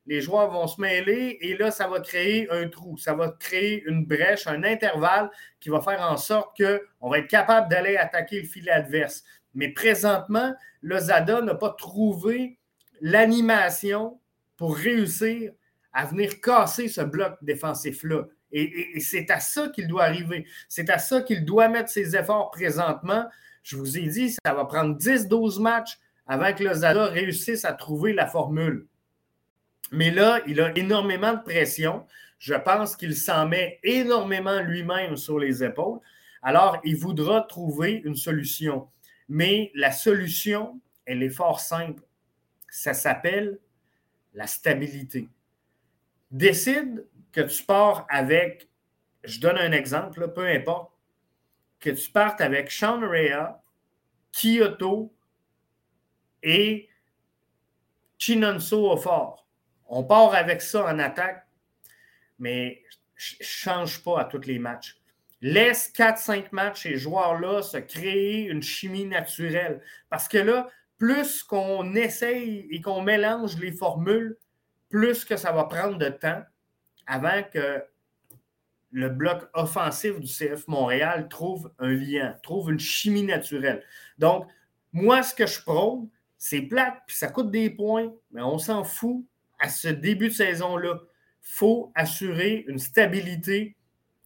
les 0.08 0.20
joueurs 0.20 0.50
vont 0.50 0.68
se 0.68 0.82
mêler 0.82 1.38
et 1.42 1.56
là, 1.56 1.72
ça 1.72 1.88
va 1.88 2.00
créer 2.00 2.50
un 2.52 2.68
trou, 2.68 2.98
ça 2.98 3.14
va 3.14 3.30
créer 3.40 3.84
une 3.86 4.06
brèche, 4.06 4.48
un 4.48 4.64
intervalle 4.64 5.30
qui 5.60 5.70
va 5.70 5.80
faire 5.80 6.02
en 6.02 6.18
sorte 6.18 6.58
qu'on 6.58 7.10
va 7.10 7.20
être 7.20 7.28
capable 7.28 7.70
d'aller 7.70 7.98
attaquer 7.98 8.42
le 8.42 8.48
filet 8.48 8.72
adverse. 8.72 9.24
Mais 9.54 9.70
présentement, 9.70 10.54
le 10.82 11.00
Zada 11.00 11.42
n'a 11.42 11.56
pas 11.56 11.72
trouvé 11.72 12.58
l'animation 13.02 14.20
pour 14.58 14.76
réussir 14.76 15.52
à 15.94 16.06
venir 16.06 16.40
casser 16.40 16.88
ce 16.88 17.02
bloc 17.02 17.34
défensif-là. 17.42 18.26
Et, 18.52 19.00
c'est 19.00 19.30
à 19.32 19.40
ça 19.40 19.70
qu'il 19.70 19.88
doit 19.88 20.04
arriver. 20.04 20.46
C'est 20.68 20.90
à 20.90 21.00
ça 21.00 21.22
qu'il 21.22 21.46
doit 21.46 21.70
mettre 21.70 21.90
ses 21.90 22.16
efforts 22.16 22.52
présentement. 22.52 23.26
Je 23.64 23.78
vous 23.78 23.98
ai 23.98 24.08
dit, 24.08 24.32
ça 24.32 24.54
va 24.54 24.66
prendre 24.66 24.98
10-12 24.98 25.62
matchs 25.62 25.98
avant 26.28 26.54
que 26.54 26.64
le 26.64 26.74
Zada 26.74 27.06
réussisse 27.06 27.66
à 27.66 27.74
trouver 27.74 28.14
la 28.14 28.28
formule. 28.28 28.88
Mais 29.92 30.12
là, 30.12 30.40
il 30.48 30.62
a 30.62 30.78
énormément 30.78 31.34
de 31.34 31.44
pression. 31.44 32.06
Je 32.40 32.54
pense 32.54 32.96
qu'il 32.96 33.16
s'en 33.16 33.48
met 33.48 33.80
énormément 33.84 34.62
lui-même 34.62 35.18
sur 35.18 35.38
les 35.38 35.64
épaules. 35.64 36.00
Alors, 36.42 36.80
il 36.84 36.96
voudra 36.96 37.42
trouver 37.42 38.02
une 38.04 38.16
solution. 38.16 38.88
Mais 39.34 39.72
la 39.76 39.94
solution, 39.94 40.82
elle 41.06 41.24
est 41.24 41.30
fort 41.30 41.62
simple. 41.62 42.04
Ça 42.70 42.94
s'appelle 42.94 43.60
la 44.34 44.46
stabilité. 44.46 45.30
Décide 46.32 47.08
que 47.32 47.40
tu 47.40 47.64
pars 47.64 48.06
avec, 48.10 48.68
je 49.24 49.40
donne 49.40 49.58
un 49.58 49.72
exemple, 49.72 50.34
peu 50.34 50.46
importe, 50.46 50.92
que 51.80 51.92
tu 51.92 52.12
partes 52.12 52.42
avec 52.42 52.72
Sean 52.72 53.00
Rea, 53.00 53.64
Kyoto 54.34 55.14
et 56.44 56.90
Chinonso 58.18 58.92
au 58.92 58.98
fort. 58.98 59.48
On 59.88 60.04
part 60.04 60.34
avec 60.34 60.62
ça 60.62 60.84
en 60.94 61.00
attaque, 61.00 61.48
mais 62.38 62.84
change 63.16 64.04
pas 64.04 64.20
à 64.20 64.26
tous 64.26 64.46
les 64.46 64.60
matchs. 64.60 65.01
Laisse 65.42 65.92
4-5 65.96 66.46
matchs 66.52 66.84
ces 66.84 66.98
joueurs-là 66.98 67.62
se 67.62 67.78
créer 67.78 68.48
une 68.48 68.62
chimie 68.62 69.06
naturelle. 69.06 69.82
Parce 70.10 70.28
que 70.28 70.38
là, 70.38 70.70
plus 70.98 71.42
qu'on 71.42 71.96
essaye 71.96 72.68
et 72.70 72.80
qu'on 72.82 73.02
mélange 73.02 73.58
les 73.58 73.72
formules, 73.72 74.38
plus 74.90 75.26
que 75.26 75.38
ça 75.38 75.52
va 75.52 75.64
prendre 75.64 75.98
de 75.98 76.10
temps 76.10 76.44
avant 77.08 77.42
que 77.52 77.84
le 78.92 79.10
bloc 79.10 79.44
offensif 79.54 80.20
du 80.20 80.28
CF 80.28 80.68
Montréal 80.68 81.28
trouve 81.30 81.72
un 81.80 81.90
lien, 81.90 82.38
trouve 82.44 82.72
une 82.72 82.80
chimie 82.80 83.24
naturelle. 83.24 83.84
Donc, 84.18 84.48
moi, 84.94 85.24
ce 85.24 85.34
que 85.34 85.48
je 85.48 85.62
prône, 85.62 86.10
c'est 86.38 86.62
plate, 86.62 87.02
puis 87.08 87.16
ça 87.16 87.30
coûte 87.30 87.52
des 87.52 87.70
points, 87.70 88.12
mais 88.32 88.42
on 88.42 88.58
s'en 88.58 88.84
fout 88.84 89.26
à 89.60 89.70
ce 89.70 89.88
début 89.88 90.28
de 90.28 90.34
saison-là, 90.34 91.00
il 91.02 91.08
faut 91.42 91.92
assurer 91.96 92.66
une 92.68 92.80
stabilité 92.80 93.76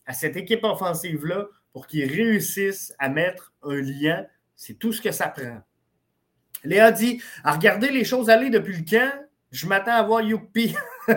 à 0.06 0.14
cette 0.14 0.38
équipe 0.38 0.64
offensive-là 0.64 1.48
pour 1.74 1.88
qu'ils 1.88 2.10
réussissent 2.12 2.94
à 3.00 3.10
mettre 3.10 3.54
un 3.64 3.82
lien. 3.82 4.26
C'est 4.56 4.80
tout 4.80 4.94
ce 4.94 5.02
que 5.02 5.12
ça 5.12 5.28
prend. 5.28 5.62
Léa 6.64 6.92
dit 6.92 7.22
à 7.44 7.54
regarder 7.54 7.92
les 7.92 8.04
choses 8.04 8.30
aller 8.30 8.50
depuis 8.50 8.78
le 8.78 8.84
camp, 8.90 9.12
je 9.52 9.68
m'attends 9.68 9.94
à 9.94 10.04
voir 10.04 10.22
Youpi. 10.22 10.76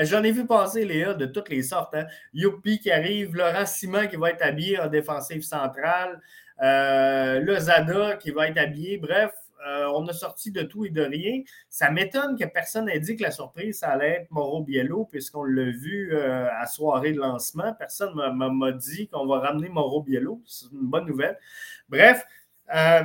J'en 0.00 0.22
ai 0.22 0.30
vu 0.30 0.46
passer, 0.46 0.84
Léa, 0.84 1.14
de 1.14 1.26
toutes 1.26 1.48
les 1.48 1.62
sortes. 1.62 1.94
Hein. 1.94 2.06
Youpi 2.32 2.78
qui 2.78 2.90
arrive, 2.90 3.34
Laurent 3.34 3.66
Simon 3.66 4.06
qui 4.06 4.16
va 4.16 4.30
être 4.30 4.42
habillé 4.42 4.78
en 4.78 4.86
défensive 4.88 5.42
centrale, 5.42 6.20
euh, 6.62 7.40
le 7.40 7.58
Zada 7.58 8.16
qui 8.16 8.30
va 8.30 8.48
être 8.48 8.58
habillé. 8.58 8.98
Bref, 8.98 9.32
euh, 9.66 9.86
on 9.94 10.06
a 10.06 10.12
sorti 10.12 10.50
de 10.50 10.62
tout 10.62 10.84
et 10.84 10.90
de 10.90 11.02
rien. 11.02 11.42
Ça 11.68 11.90
m'étonne 11.90 12.38
que 12.38 12.44
personne 12.44 12.86
n'ait 12.86 13.00
dit 13.00 13.16
que 13.16 13.22
la 13.22 13.30
surprise, 13.30 13.78
ça 13.78 13.90
allait 13.90 14.22
être 14.22 14.30
Mauro 14.30 14.62
Biello, 14.62 15.04
puisqu'on 15.06 15.44
l'a 15.44 15.70
vu 15.70 16.14
euh, 16.14 16.48
à 16.52 16.66
soirée 16.66 17.12
de 17.12 17.20
lancement. 17.20 17.74
Personne 17.74 18.14
ne 18.14 18.48
m'a 18.48 18.72
dit 18.72 19.08
qu'on 19.08 19.26
va 19.26 19.40
ramener 19.40 19.68
Mauro 19.68 20.02
Biello. 20.02 20.42
C'est 20.46 20.70
une 20.72 20.86
bonne 20.86 21.06
nouvelle. 21.06 21.38
Bref, 21.88 22.24
euh, 22.74 23.04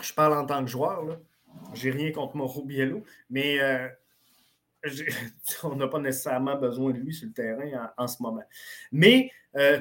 je 0.00 0.12
parle 0.12 0.34
en 0.34 0.46
tant 0.46 0.64
que 0.64 0.70
joueur. 0.70 1.18
Je 1.74 1.88
n'ai 1.88 1.96
rien 1.96 2.12
contre 2.12 2.36
Mauro 2.36 2.64
Biello, 2.64 3.02
mais 3.30 3.58
on 5.64 5.74
n'a 5.74 5.88
pas 5.88 5.98
nécessairement 5.98 6.56
besoin 6.56 6.92
de 6.92 6.98
lui 6.98 7.14
sur 7.14 7.26
le 7.26 7.32
terrain 7.32 7.90
en 7.96 8.06
ce 8.06 8.22
moment. 8.22 8.44
Mais 8.92 9.30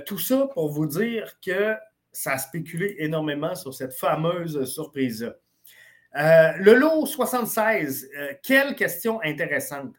tout 0.05 0.17
ça 0.17 0.47
pour 0.53 0.69
vous 0.69 0.85
dire 0.85 1.37
que 1.45 1.75
ça 2.15 2.33
a 2.33 2.37
spéculé 2.37 2.95
énormément 2.99 3.55
sur 3.55 3.73
cette 3.73 3.93
fameuse 3.93 4.63
surprise-là. 4.65 5.35
Euh, 6.17 6.53
le 6.59 6.75
lot 6.75 7.05
76, 7.05 8.09
euh, 8.17 8.33
quelle 8.41 8.75
question 8.75 9.21
intéressante. 9.21 9.95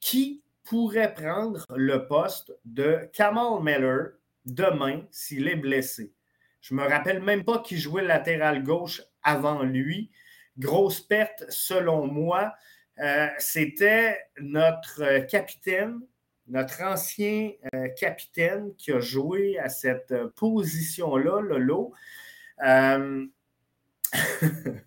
Qui 0.00 0.42
pourrait 0.64 1.12
prendre 1.12 1.64
le 1.74 2.06
poste 2.06 2.52
de 2.64 3.08
Kamal 3.12 3.62
Miller 3.62 4.12
demain 4.46 5.02
s'il 5.10 5.48
est 5.48 5.56
blessé? 5.56 6.12
Je 6.60 6.74
ne 6.74 6.80
me 6.80 6.86
rappelle 6.86 7.22
même 7.22 7.44
pas 7.44 7.58
qui 7.58 7.76
jouait 7.76 8.04
latéral 8.04 8.62
gauche 8.62 9.02
avant 9.22 9.62
lui. 9.62 10.10
Grosse 10.56 11.00
perte, 11.00 11.44
selon 11.48 12.06
moi. 12.06 12.54
Euh, 13.00 13.28
c'était 13.38 14.18
notre 14.40 15.26
capitaine 15.26 16.00
notre 16.48 16.82
ancien 16.82 17.52
euh, 17.74 17.88
capitaine 17.88 18.74
qui 18.76 18.92
a 18.92 19.00
joué 19.00 19.58
à 19.58 19.68
cette 19.68 20.12
euh, 20.12 20.28
position-là, 20.36 21.40
Lolo. 21.40 21.92
Euh, 22.64 23.26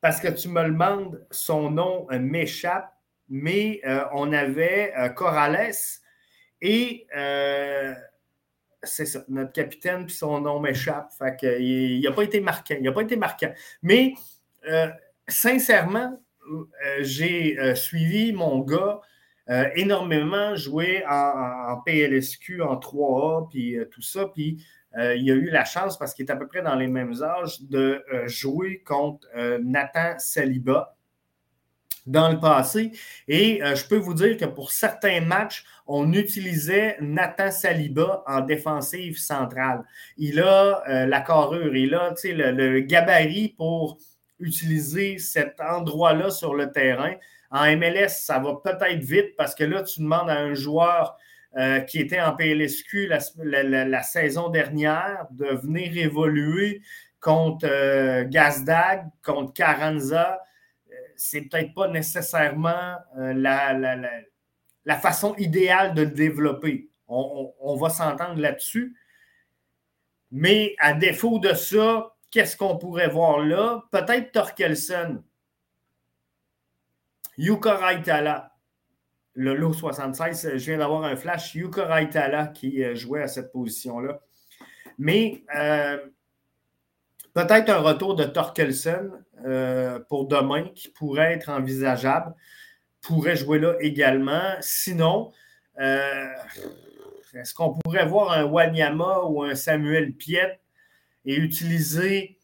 parce 0.00 0.20
que 0.20 0.28
tu 0.28 0.48
me 0.48 0.64
demandes, 0.64 1.24
son 1.30 1.70
nom 1.70 2.06
m'échappe, 2.10 2.92
mais 3.28 3.80
on 4.12 4.32
avait 4.32 4.92
Corrales 5.14 5.74
et 6.60 7.06
c'est 8.82 9.06
ça, 9.06 9.24
notre 9.28 9.52
capitaine, 9.52 10.06
puis 10.06 10.14
son 10.14 10.40
nom 10.40 10.58
m'échappe. 10.58 11.12
Fait 11.18 11.60
il 11.60 12.00
n'a 12.02 12.12
pas 12.12 12.22
été 12.22 12.40
marquant. 12.40 12.74
Il 12.78 12.82
n'a 12.82 12.92
pas 12.92 13.02
été 13.02 13.16
marquant. 13.16 13.52
Mais 13.82 14.14
sincèrement, 15.28 16.20
j'ai 17.00 17.56
suivi 17.76 18.32
mon 18.32 18.60
gars 18.60 19.00
euh, 19.50 19.68
énormément 19.74 20.54
joué 20.54 21.02
en, 21.08 21.80
PLSQ, 21.84 22.62
en 22.62 22.76
3A, 22.76 23.48
puis 23.48 23.76
euh, 23.76 23.84
tout 23.90 24.02
ça. 24.02 24.26
Puis 24.26 24.64
euh, 24.96 25.16
il 25.16 25.28
a 25.30 25.34
eu 25.34 25.50
la 25.50 25.64
chance, 25.64 25.98
parce 25.98 26.14
qu'il 26.14 26.24
est 26.24 26.30
à 26.30 26.36
peu 26.36 26.46
près 26.46 26.62
dans 26.62 26.76
les 26.76 26.86
mêmes 26.86 27.20
âges, 27.22 27.60
de 27.62 28.02
jouer 28.26 28.82
contre 28.84 29.26
Nathan 29.62 30.18
Saliba 30.18 30.96
dans 32.06 32.30
le 32.30 32.38
passé. 32.38 32.92
Et 33.28 33.60
je 33.62 33.86
peux 33.86 33.96
vous 33.96 34.14
dire 34.14 34.36
que 34.36 34.46
pour 34.46 34.72
certains 34.72 35.20
matchs, 35.20 35.64
on 35.86 36.12
utilisait 36.12 36.96
Nathan 37.00 37.50
Saliba 37.50 38.22
en 38.26 38.40
défensive 38.40 39.18
centrale. 39.18 39.84
Il 40.16 40.40
a 40.40 41.06
la 41.06 41.20
carrure, 41.20 41.76
il 41.76 41.94
a 41.94 42.12
le 42.34 42.80
gabarit 42.80 43.54
pour 43.56 43.98
utiliser 44.40 45.18
cet 45.18 45.60
endroit-là 45.60 46.30
sur 46.30 46.54
le 46.54 46.72
terrain. 46.72 47.14
En 47.50 47.76
MLS, 47.76 48.08
ça 48.08 48.38
va 48.38 48.56
peut-être 48.62 49.02
vite 49.02 49.36
parce 49.36 49.54
que 49.54 49.64
là, 49.64 49.82
tu 49.82 50.00
demandes 50.00 50.30
à 50.30 50.38
un 50.38 50.54
joueur 50.54 51.16
euh, 51.56 51.80
qui 51.80 51.98
était 51.98 52.20
en 52.20 52.36
PLSQ 52.36 53.08
la, 53.08 54.02
saison 54.04 54.50
dernière 54.50 55.26
de 55.32 55.46
venir 55.46 55.96
évoluer 55.96 56.80
contre 57.18 57.66
euh, 57.68 58.24
Gazdag, 58.24 59.08
contre 59.24 59.52
Carranza. 59.52 60.40
Euh, 60.90 60.94
c'est 61.16 61.42
peut-être 61.42 61.74
pas 61.74 61.88
nécessairement 61.88 62.94
la, 63.16 64.96
façon 65.00 65.34
idéale 65.38 65.94
de 65.94 66.02
le 66.02 66.10
développer. 66.10 66.88
On, 67.08 67.52
on 67.58 67.74
va 67.74 67.90
s'entendre 67.90 68.40
là-dessus. 68.40 68.96
Mais 70.30 70.76
à 70.78 70.92
défaut 70.92 71.40
de 71.40 71.52
ça, 71.52 72.14
qu'est-ce 72.30 72.56
qu'on 72.56 72.78
pourrait 72.78 73.08
voir 73.08 73.40
là? 73.40 73.82
Peut-être 73.90 74.30
Torkelson 74.30 75.24
Yuka 77.40 77.76
Raitala, 77.76 78.52
le 79.32 79.54
lot 79.54 79.72
76, 79.72 80.50
je 80.52 80.64
viens 80.66 80.76
d'avoir 80.76 81.04
un 81.04 81.16
flash. 81.16 81.54
Yuka 81.54 81.86
Raitala 81.86 82.48
qui 82.48 82.84
euh, 82.84 82.94
jouait 82.94 83.22
à 83.22 83.28
cette 83.28 83.50
position-là. 83.50 84.20
Mais 84.98 85.42
euh, 85.56 85.96
peut-être 87.32 87.70
un 87.70 87.78
retour 87.78 88.14
de 88.14 88.24
Torkelson 88.24 89.12
euh, 89.46 89.98
pour 90.10 90.28
demain 90.28 90.68
qui 90.74 90.90
pourrait 90.90 91.32
être 91.32 91.48
envisageable, 91.48 92.34
pourrait 93.00 93.36
jouer 93.36 93.58
là 93.58 93.74
également. 93.80 94.56
Sinon, 94.60 95.32
est-ce 95.78 97.54
qu'on 97.54 97.72
pourrait 97.72 98.04
voir 98.04 98.32
un 98.32 98.44
Wanyama 98.44 99.20
ou 99.24 99.42
un 99.42 99.54
Samuel 99.54 100.12
Piet 100.12 100.60
et 101.24 101.36
utiliser 101.36 102.36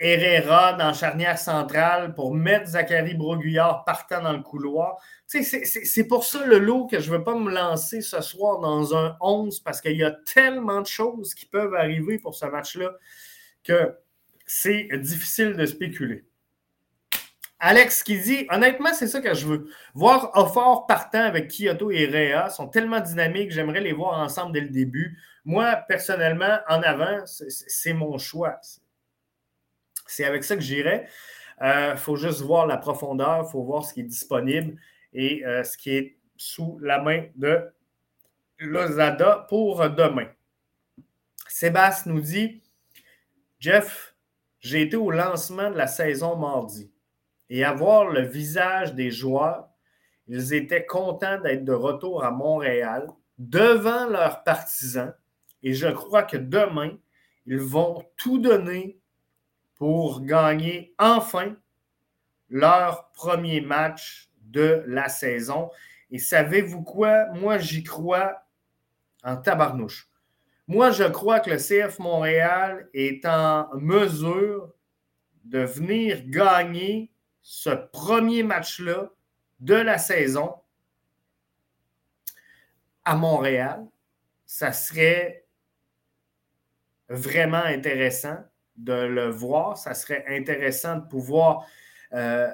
Herrera 0.00 0.72
dans 0.72 0.94
charnière 0.94 1.38
centrale 1.38 2.14
pour 2.14 2.34
mettre 2.34 2.68
Zachary 2.68 3.14
Broguillard 3.14 3.84
partant 3.84 4.22
dans 4.22 4.32
le 4.32 4.42
couloir. 4.42 4.96
C'est 5.26 6.08
pour 6.08 6.24
ça 6.24 6.44
le 6.46 6.58
lot 6.58 6.86
que 6.86 6.98
je 7.00 7.12
ne 7.12 7.18
veux 7.18 7.24
pas 7.24 7.34
me 7.34 7.52
lancer 7.52 8.00
ce 8.00 8.22
soir 8.22 8.60
dans 8.60 8.96
un 8.96 9.16
11 9.20 9.60
parce 9.60 9.82
qu'il 9.82 9.96
y 9.96 10.02
a 10.02 10.10
tellement 10.10 10.80
de 10.80 10.86
choses 10.86 11.34
qui 11.34 11.44
peuvent 11.44 11.74
arriver 11.74 12.18
pour 12.18 12.34
ce 12.34 12.46
match-là 12.46 12.90
que 13.62 13.94
c'est 14.46 14.88
difficile 14.98 15.54
de 15.54 15.66
spéculer. 15.66 16.24
Alex 17.60 18.02
qui 18.02 18.18
dit 18.18 18.46
Honnêtement, 18.50 18.94
c'est 18.94 19.06
ça 19.06 19.20
que 19.20 19.34
je 19.34 19.46
veux. 19.46 19.70
Voir 19.92 20.30
Offort 20.34 20.86
partant 20.86 21.22
avec 21.22 21.48
Kyoto 21.48 21.90
et 21.90 22.06
Réa 22.06 22.48
sont 22.48 22.68
tellement 22.68 23.00
dynamiques, 23.00 23.50
j'aimerais 23.50 23.82
les 23.82 23.92
voir 23.92 24.18
ensemble 24.18 24.52
dès 24.52 24.62
le 24.62 24.70
début. 24.70 25.18
Moi, 25.44 25.76
personnellement, 25.88 26.58
en 26.68 26.82
avant, 26.82 27.20
c'est 27.26 27.92
mon 27.92 28.16
choix. 28.16 28.58
C'est 30.10 30.24
avec 30.24 30.44
ça 30.44 30.56
que 30.56 30.62
j'irai. 30.62 31.06
Il 31.60 31.66
euh, 31.66 31.96
faut 31.96 32.16
juste 32.16 32.40
voir 32.40 32.66
la 32.66 32.76
profondeur, 32.76 33.44
il 33.46 33.50
faut 33.50 33.62
voir 33.62 33.84
ce 33.84 33.94
qui 33.94 34.00
est 34.00 34.04
disponible 34.04 34.76
et 35.12 35.44
euh, 35.46 35.62
ce 35.62 35.76
qui 35.76 35.90
est 35.90 36.16
sous 36.36 36.78
la 36.80 37.00
main 37.00 37.26
de 37.36 37.70
Lozada 38.58 39.46
pour 39.48 39.88
demain. 39.90 40.28
Sébastien 41.48 42.12
nous 42.12 42.20
dit 42.20 42.62
Jeff, 43.58 44.14
j'ai 44.60 44.82
été 44.82 44.96
au 44.96 45.10
lancement 45.10 45.70
de 45.70 45.76
la 45.76 45.86
saison 45.86 46.36
mardi 46.36 46.90
et 47.50 47.64
à 47.64 47.72
voir 47.72 48.06
le 48.06 48.22
visage 48.22 48.94
des 48.94 49.10
joueurs, 49.10 49.68
ils 50.28 50.54
étaient 50.54 50.86
contents 50.86 51.40
d'être 51.40 51.64
de 51.64 51.72
retour 51.72 52.24
à 52.24 52.30
Montréal 52.30 53.06
devant 53.38 54.06
leurs 54.06 54.42
partisans 54.44 55.12
et 55.62 55.74
je 55.74 55.88
crois 55.88 56.22
que 56.22 56.36
demain, 56.36 56.96
ils 57.46 57.60
vont 57.60 58.02
tout 58.16 58.38
donner 58.38 58.98
pour 59.80 60.20
gagner 60.20 60.94
enfin 60.98 61.56
leur 62.50 63.10
premier 63.12 63.62
match 63.62 64.28
de 64.42 64.84
la 64.86 65.08
saison. 65.08 65.70
Et 66.10 66.18
savez-vous 66.18 66.82
quoi? 66.82 67.28
Moi, 67.32 67.56
j'y 67.56 67.82
crois 67.82 68.42
en 69.24 69.38
tabarnouche. 69.38 70.10
Moi, 70.68 70.90
je 70.90 71.04
crois 71.04 71.40
que 71.40 71.48
le 71.48 71.56
CF 71.56 71.98
Montréal 71.98 72.90
est 72.92 73.24
en 73.24 73.74
mesure 73.74 74.70
de 75.44 75.60
venir 75.60 76.24
gagner 76.26 77.10
ce 77.40 77.70
premier 77.70 78.42
match-là 78.42 79.08
de 79.60 79.74
la 79.76 79.96
saison 79.96 80.56
à 83.06 83.16
Montréal. 83.16 83.86
Ça 84.44 84.72
serait 84.72 85.46
vraiment 87.08 87.64
intéressant 87.64 88.44
de 88.84 88.92
le 88.92 89.28
voir. 89.30 89.76
Ça 89.76 89.94
serait 89.94 90.24
intéressant 90.28 90.96
de 90.96 91.06
pouvoir 91.06 91.64
euh, 92.12 92.50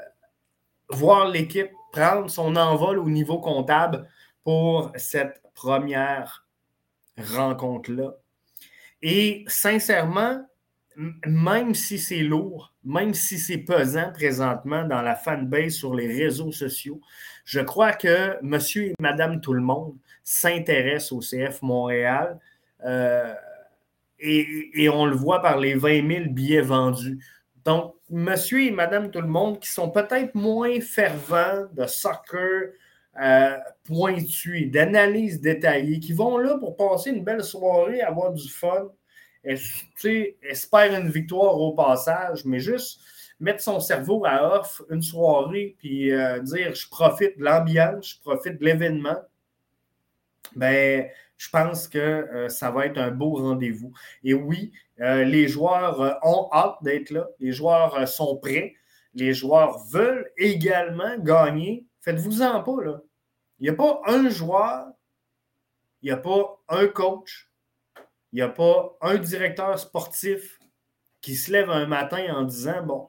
voir 0.90 1.28
l'équipe 1.28 1.70
prendre 1.92 2.28
son 2.30 2.56
envol 2.56 2.98
au 2.98 3.08
niveau 3.08 3.38
comptable 3.38 4.08
pour 4.44 4.92
cette 4.96 5.42
première 5.54 6.46
rencontre-là. 7.18 8.14
Et 9.02 9.44
sincèrement, 9.48 10.46
même 11.26 11.74
si 11.74 11.98
c'est 11.98 12.22
lourd, 12.22 12.74
même 12.84 13.14
si 13.14 13.38
c'est 13.38 13.58
pesant 13.58 14.12
présentement 14.12 14.84
dans 14.84 15.02
la 15.02 15.14
fanbase 15.14 15.74
sur 15.74 15.94
les 15.94 16.06
réseaux 16.06 16.52
sociaux, 16.52 17.00
je 17.44 17.60
crois 17.60 17.92
que 17.92 18.42
monsieur 18.42 18.86
et 18.86 18.94
madame 19.00 19.40
tout 19.40 19.52
le 19.52 19.62
monde 19.62 19.96
s'intéressent 20.24 21.12
au 21.12 21.20
CF 21.20 21.62
Montréal. 21.62 22.38
Euh, 22.84 23.34
et, 24.18 24.88
on 24.88 25.06
le 25.06 25.16
voit 25.16 25.42
par 25.42 25.58
les 25.58 25.74
20 25.74 26.08
000 26.08 26.24
billets 26.30 26.62
vendus. 26.62 27.18
Donc, 27.64 27.94
monsieur 28.08 28.62
et 28.62 28.70
madame 28.70 29.10
tout 29.10 29.20
le 29.20 29.26
monde 29.26 29.58
qui 29.58 29.68
sont 29.68 29.90
peut-être 29.90 30.34
moins 30.34 30.80
fervents 30.80 31.66
de 31.72 31.86
soccer 31.86 32.72
euh, 33.20 33.56
pointu, 33.84 34.66
d'analyse 34.66 35.40
détaillée, 35.40 36.00
qui 36.00 36.12
vont 36.12 36.38
là 36.38 36.58
pour 36.58 36.76
passer 36.76 37.10
une 37.10 37.24
belle 37.24 37.42
soirée, 37.42 38.02
avoir 38.02 38.32
du 38.32 38.48
fun, 38.48 38.88
et, 39.44 39.56
espère 40.42 40.94
une 41.00 41.08
victoire 41.08 41.58
au 41.58 41.72
passage, 41.72 42.44
mais 42.44 42.60
juste 42.60 43.00
mettre 43.40 43.62
son 43.62 43.80
cerveau 43.80 44.24
à 44.24 44.58
off 44.58 44.82
une 44.90 45.02
soirée, 45.02 45.76
puis 45.78 46.12
euh, 46.12 46.40
dire 46.40 46.74
je 46.74 46.88
profite 46.88 47.38
de 47.38 47.44
l'ambiance, 47.44 48.16
je 48.16 48.20
profite 48.20 48.58
de 48.58 48.64
l'événement, 48.64 49.16
ben, 50.54 51.08
je 51.36 51.50
pense 51.50 51.88
que 51.88 51.98
euh, 51.98 52.48
ça 52.48 52.70
va 52.70 52.86
être 52.86 52.98
un 52.98 53.10
beau 53.10 53.34
rendez-vous. 53.34 53.92
Et 54.24 54.34
oui, 54.34 54.72
euh, 55.00 55.24
les 55.24 55.48
joueurs 55.48 56.18
ont 56.22 56.48
hâte 56.52 56.76
d'être 56.82 57.10
là, 57.10 57.26
les 57.40 57.52
joueurs 57.52 58.08
sont 58.08 58.36
prêts, 58.38 58.74
les 59.14 59.34
joueurs 59.34 59.78
veulent 59.86 60.30
également 60.36 61.18
gagner. 61.18 61.86
Faites-vous-en 62.00 62.62
pas, 62.62 62.84
là. 62.84 63.00
Il 63.58 63.64
n'y 63.64 63.70
a 63.70 63.74
pas 63.74 64.00
un 64.06 64.28
joueur, 64.28 64.88
il 66.02 66.06
n'y 66.06 66.12
a 66.12 66.18
pas 66.18 66.62
un 66.68 66.86
coach, 66.88 67.50
il 68.32 68.36
n'y 68.36 68.42
a 68.42 68.48
pas 68.48 68.96
un 69.00 69.16
directeur 69.16 69.78
sportif 69.78 70.58
qui 71.22 71.34
se 71.34 71.50
lève 71.50 71.70
un 71.70 71.86
matin 71.86 72.24
en 72.34 72.42
disant 72.42 72.82
Bon, 72.82 73.08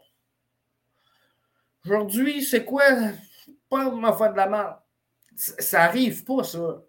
aujourd'hui, 1.85 2.41
c'est 2.43 2.63
quoi? 2.63 2.83
Pas 3.69 3.91
ma 3.91 4.13
foi 4.13 4.29
de 4.29 4.37
la 4.37 4.47
merde. 4.47 4.77
Ça 5.35 5.79
n'arrive 5.79 6.23
pas, 6.23 6.43
ça. 6.43 6.81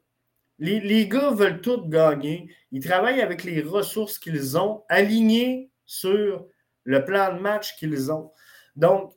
Les, 0.59 1.07
gars 1.07 1.31
veulent 1.31 1.61
tous 1.61 1.89
gagner. 1.89 2.53
Ils 2.73 2.85
travaillent 2.85 3.21
avec 3.21 3.45
les 3.45 3.63
ressources 3.63 4.19
qu'ils 4.19 4.59
ont, 4.59 4.83
alignées 4.89 5.71
sur 5.87 6.47
le 6.85 7.05
plan 7.05 7.35
de 7.35 7.41
match 7.41 7.77
qu'ils 7.77 8.11
ont. 8.11 8.33
Donc, 8.75 9.13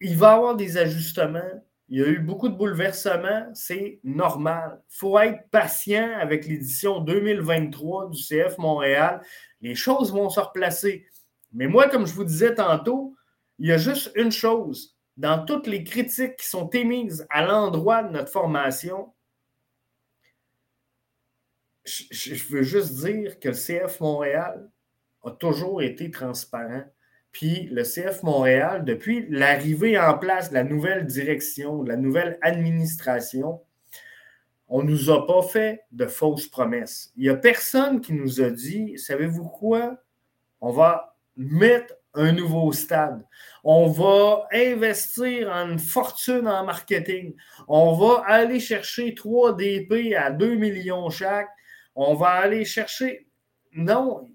il 0.00 0.16
va 0.16 0.32
y 0.32 0.34
avoir 0.34 0.56
des 0.56 0.78
ajustements. 0.78 1.62
Il 1.88 1.98
y 1.98 2.02
a 2.02 2.06
eu 2.06 2.20
beaucoup 2.20 2.48
de 2.48 2.54
bouleversements, 2.54 3.50
c'est 3.52 4.00
normal. 4.04 4.80
Il 4.90 4.96
faut 4.96 5.18
être 5.18 5.48
patient 5.50 6.16
avec 6.18 6.46
l'édition 6.46 7.00
2023 7.00 8.10
du 8.10 8.22
CF 8.22 8.56
Montréal. 8.58 9.20
Les 9.60 9.74
choses 9.74 10.12
vont 10.12 10.30
se 10.30 10.40
replacer. 10.40 11.06
Mais 11.52 11.66
moi, 11.66 11.88
comme 11.88 12.06
je 12.06 12.14
vous 12.14 12.24
disais 12.24 12.54
tantôt, 12.54 13.16
il 13.58 13.68
y 13.68 13.72
a 13.72 13.78
juste 13.78 14.12
une 14.14 14.32
chose. 14.32 14.96
Dans 15.16 15.44
toutes 15.44 15.66
les 15.66 15.84
critiques 15.84 16.36
qui 16.36 16.46
sont 16.46 16.70
émises 16.70 17.26
à 17.28 17.44
l'endroit 17.44 18.04
de 18.04 18.12
notre 18.12 18.30
formation, 18.30 19.12
je 22.10 22.44
veux 22.48 22.62
juste 22.62 23.04
dire 23.04 23.38
que 23.38 23.48
le 23.48 23.54
CF 23.54 24.00
Montréal 24.00 24.70
a 25.24 25.30
toujours 25.30 25.82
été 25.82 26.10
transparent. 26.10 26.84
Puis 27.32 27.68
le 27.70 27.82
CF 27.82 28.22
Montréal, 28.22 28.84
depuis 28.84 29.26
l'arrivée 29.28 29.98
en 29.98 30.18
place 30.18 30.50
de 30.50 30.54
la 30.54 30.64
nouvelle 30.64 31.06
direction, 31.06 31.82
de 31.82 31.88
la 31.88 31.96
nouvelle 31.96 32.38
administration, 32.42 33.60
on 34.68 34.82
ne 34.82 34.90
nous 34.90 35.10
a 35.10 35.26
pas 35.26 35.42
fait 35.42 35.82
de 35.92 36.06
fausses 36.06 36.48
promesses. 36.48 37.12
Il 37.16 37.24
n'y 37.24 37.28
a 37.28 37.36
personne 37.36 38.00
qui 38.00 38.12
nous 38.12 38.40
a 38.40 38.50
dit, 38.50 38.98
savez-vous 38.98 39.48
quoi, 39.48 39.96
on 40.60 40.70
va 40.70 41.16
mettre 41.36 41.94
un 42.14 42.32
nouveau 42.32 42.72
stade. 42.72 43.24
On 43.62 43.88
va 43.88 44.46
investir 44.52 45.50
une 45.50 45.78
fortune 45.78 46.48
en 46.48 46.64
marketing. 46.64 47.34
On 47.68 47.94
va 47.94 48.24
aller 48.26 48.60
chercher 48.60 49.14
3 49.14 49.56
DP 49.56 50.14
à 50.16 50.30
2 50.30 50.54
millions 50.54 51.08
chaque. 51.10 51.48
On 51.94 52.14
va 52.14 52.28
aller 52.28 52.64
chercher. 52.64 53.26
Non, 53.72 54.28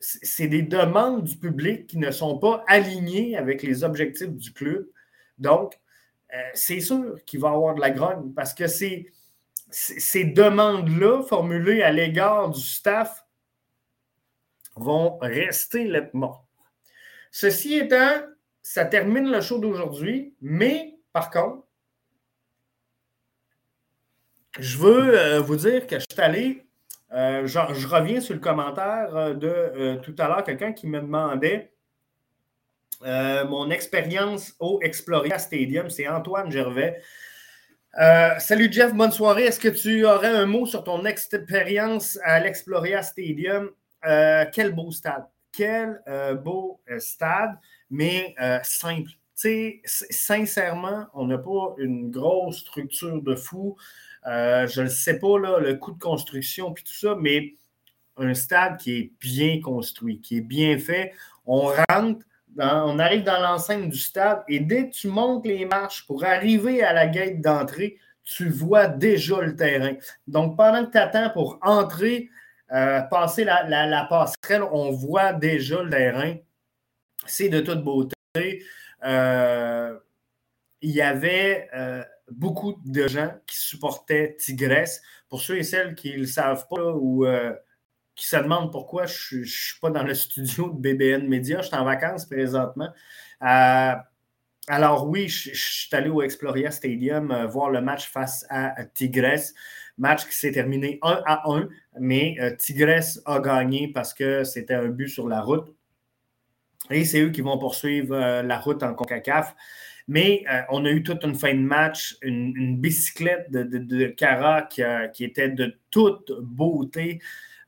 c'est 0.00 0.48
des 0.48 0.62
demandes 0.62 1.24
du 1.24 1.36
public 1.36 1.86
qui 1.86 1.98
ne 1.98 2.10
sont 2.10 2.38
pas 2.38 2.64
alignées 2.66 3.36
avec 3.36 3.62
les 3.62 3.84
objectifs 3.84 4.30
du 4.30 4.52
club. 4.52 4.88
Donc, 5.38 5.78
euh, 6.34 6.36
c'est 6.54 6.80
sûr 6.80 7.16
qu'il 7.24 7.40
va 7.40 7.50
y 7.50 7.52
avoir 7.52 7.74
de 7.74 7.80
la 7.80 7.90
grogne 7.90 8.32
parce 8.32 8.54
que 8.54 8.66
ces, 8.66 9.12
demandes-là, 9.70 11.22
formulées 11.22 11.82
à 11.82 11.90
l'égard 11.90 12.50
du 12.50 12.60
staff, 12.60 13.24
vont 14.76 15.18
rester 15.18 15.84
lettres 15.84 16.16
Ceci 17.30 17.74
étant, 17.74 18.22
ça 18.62 18.84
termine 18.84 19.30
le 19.30 19.40
show 19.40 19.58
d'aujourd'hui, 19.58 20.34
mais 20.40 20.96
par 21.12 21.30
contre, 21.30 21.64
je 24.58 24.78
veux 24.78 25.18
euh, 25.18 25.40
vous 25.40 25.56
dire 25.56 25.86
que 25.86 25.98
je 25.98 26.04
suis 26.10 26.20
allé 26.20 26.63
euh, 27.14 27.46
je, 27.46 27.86
reviens 27.86 28.20
sur 28.20 28.34
le 28.34 28.40
commentaire 28.40 29.14
euh, 29.14 29.34
de 29.34 29.46
euh, 29.46 29.96
tout 29.96 30.14
à 30.18 30.26
l'heure, 30.26 30.42
quelqu'un 30.42 30.72
qui 30.72 30.88
me 30.88 31.00
demandait 31.00 31.70
mon 33.46 33.70
expérience 33.70 34.54
au 34.60 34.80
Exploria 34.80 35.38
Stadium. 35.38 35.90
C'est 35.90 36.08
Antoine 36.08 36.50
Gervais. 36.50 37.02
salut 38.38 38.72
Jeff, 38.72 38.94
bonne 38.94 39.12
soirée. 39.12 39.44
Est-ce 39.44 39.60
que 39.60 39.68
tu 39.68 40.06
aurais 40.06 40.28
un 40.28 40.46
mot 40.46 40.64
sur 40.64 40.84
ton 40.84 41.04
expérience 41.04 42.18
à 42.24 42.40
l'Exploria 42.40 43.02
Stadium? 43.02 43.70
quel 44.02 44.72
beau 44.74 44.90
stade. 44.90 45.26
Quel 45.52 46.00
beau 46.42 46.80
stade, 46.96 47.58
mais 47.90 48.34
simple. 48.62 49.10
sincèrement, 49.84 51.04
on 51.12 51.26
n'a 51.26 51.36
pas 51.36 51.74
une 51.76 52.10
grosse 52.10 52.60
structure 52.60 53.20
de 53.20 53.34
fou. 53.34 53.76
Euh, 54.26 54.66
je 54.66 54.82
ne 54.82 54.88
sais 54.88 55.18
pas 55.18 55.38
le 55.38 55.74
coût 55.74 55.92
de 55.92 55.98
construction 55.98 56.72
puis 56.72 56.84
tout 56.84 56.94
ça, 56.94 57.16
mais 57.20 57.54
un 58.16 58.34
stade 58.34 58.78
qui 58.78 58.96
est 58.96 59.12
bien 59.20 59.60
construit, 59.60 60.20
qui 60.20 60.38
est 60.38 60.40
bien 60.40 60.78
fait. 60.78 61.12
On 61.46 61.72
rentre, 61.88 62.24
on 62.58 62.98
arrive 62.98 63.24
dans 63.24 63.40
l'enceinte 63.40 63.88
du 63.88 63.98
stade 63.98 64.42
et 64.48 64.60
dès 64.60 64.88
que 64.88 64.94
tu 64.94 65.08
montes 65.08 65.46
les 65.46 65.64
marches 65.64 66.06
pour 66.06 66.24
arriver 66.24 66.82
à 66.82 66.92
la 66.92 67.06
gate 67.06 67.40
d'entrée, 67.40 67.98
tu 68.22 68.48
vois 68.48 68.86
déjà 68.86 69.40
le 69.40 69.54
terrain. 69.54 69.94
Donc, 70.26 70.56
pendant 70.56 70.86
que 70.86 70.92
tu 70.92 70.98
attends 70.98 71.30
pour 71.30 71.58
entrer, 71.62 72.30
euh, 72.72 73.02
passer 73.02 73.44
la, 73.44 74.06
passerelle, 74.08 74.62
on 74.72 74.90
voit 74.90 75.32
déjà 75.32 75.82
le 75.82 75.90
terrain. 75.90 76.36
C'est 77.26 77.48
de 77.48 77.60
toute 77.60 77.84
beauté. 77.84 78.14
Euh, 79.04 79.98
il 80.80 80.90
y 80.90 81.02
avait 81.02 81.68
beaucoup 82.30 82.80
de 82.84 83.06
gens 83.06 83.32
qui 83.46 83.56
supportaient 83.56 84.36
Tigresse. 84.38 85.02
Pour 85.28 85.40
ceux 85.40 85.58
et 85.58 85.62
celles 85.62 85.94
qui 85.94 86.12
ne 86.12 86.20
le 86.20 86.26
savent 86.26 86.66
pas 86.68 86.92
ou 86.94 87.26
euh, 87.26 87.52
qui 88.14 88.26
se 88.26 88.36
demandent 88.36 88.70
pourquoi 88.70 89.06
je 89.06 89.38
ne 89.38 89.44
suis 89.44 89.78
pas 89.80 89.90
dans 89.90 90.02
le 90.02 90.14
studio 90.14 90.70
de 90.70 90.80
BBN 90.80 91.28
Media, 91.28 91.60
je 91.60 91.68
suis 91.68 91.76
en 91.76 91.84
vacances 91.84 92.26
présentement. 92.26 92.90
Euh, 93.42 93.94
alors 94.68 95.08
oui, 95.08 95.28
je, 95.28 95.50
suis 95.54 95.94
allé 95.94 96.08
au 96.08 96.22
Exploria 96.22 96.70
Stadium 96.70 97.30
euh, 97.30 97.46
voir 97.46 97.70
le 97.70 97.80
match 97.80 98.08
face 98.08 98.46
à 98.48 98.84
Tigresse. 98.94 99.54
Match 99.96 100.26
qui 100.26 100.34
s'est 100.34 100.50
terminé 100.50 100.98
1 101.02 101.22
à 101.24 101.48
1, 101.48 101.68
mais 102.00 102.36
Tigresse 102.58 103.22
a 103.26 103.38
gagné 103.38 103.92
parce 103.92 104.12
que 104.12 104.42
c'était 104.42 104.74
un 104.74 104.88
but 104.88 105.06
sur 105.06 105.28
la 105.28 105.40
route. 105.40 105.72
Et 106.90 107.04
c'est 107.04 107.20
eux 107.20 107.30
qui 107.30 107.42
vont 107.42 107.58
poursuivre 107.58 108.42
la 108.42 108.58
route 108.58 108.82
en 108.82 108.92
CONCACAF. 108.92 109.54
Mais 110.06 110.44
euh, 110.50 110.60
on 110.68 110.84
a 110.84 110.90
eu 110.90 111.02
toute 111.02 111.24
une 111.24 111.34
fin 111.34 111.54
de 111.54 111.60
match, 111.60 112.16
une, 112.22 112.76
bicyclette 112.78 113.50
de, 113.50 114.06
Cara 114.08 114.62
qui, 114.62 114.82
était 115.24 115.48
de 115.48 115.76
toute 115.90 116.30
beauté. 116.40 117.20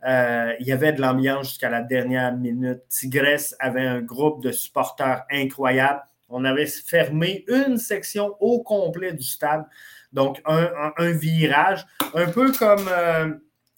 Euh, 0.07 0.53
il 0.61 0.67
y 0.67 0.73
avait 0.73 0.93
de 0.93 1.01
l'ambiance 1.01 1.49
jusqu'à 1.49 1.71
la 1.71 1.83
dernière 1.83 2.37
minute. 2.37 2.81
Tigresse 2.89 3.57
avait 3.59 3.87
un 3.87 4.03
groupe 4.03 4.43
de 4.43 4.53
supporters 4.53 5.25
incroyable. 5.31 6.03
On 6.29 6.45
avait 6.45 6.67
fermé 6.67 7.45
une 7.49 7.79
section 7.79 8.37
au 8.41 8.63
complet 8.63 9.13
du 9.13 9.23
stade. 9.23 9.65
Donc, 10.13 10.41
un, 10.45 11.11
virage, 11.13 11.87
un 12.15 12.27
peu 12.27 12.53
comme, 12.53 12.89
euh, 12.89 13.35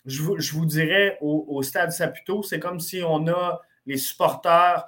je, 0.06 0.22
vous, 0.22 0.66
dirais, 0.66 1.18
au, 1.20 1.62
stade 1.62 1.92
Saputo, 1.92 2.42
c'est 2.42 2.58
comme 2.58 2.80
si 2.80 3.02
on 3.02 3.26
a 3.28 3.60
les 3.86 3.96
supporters 3.96 4.86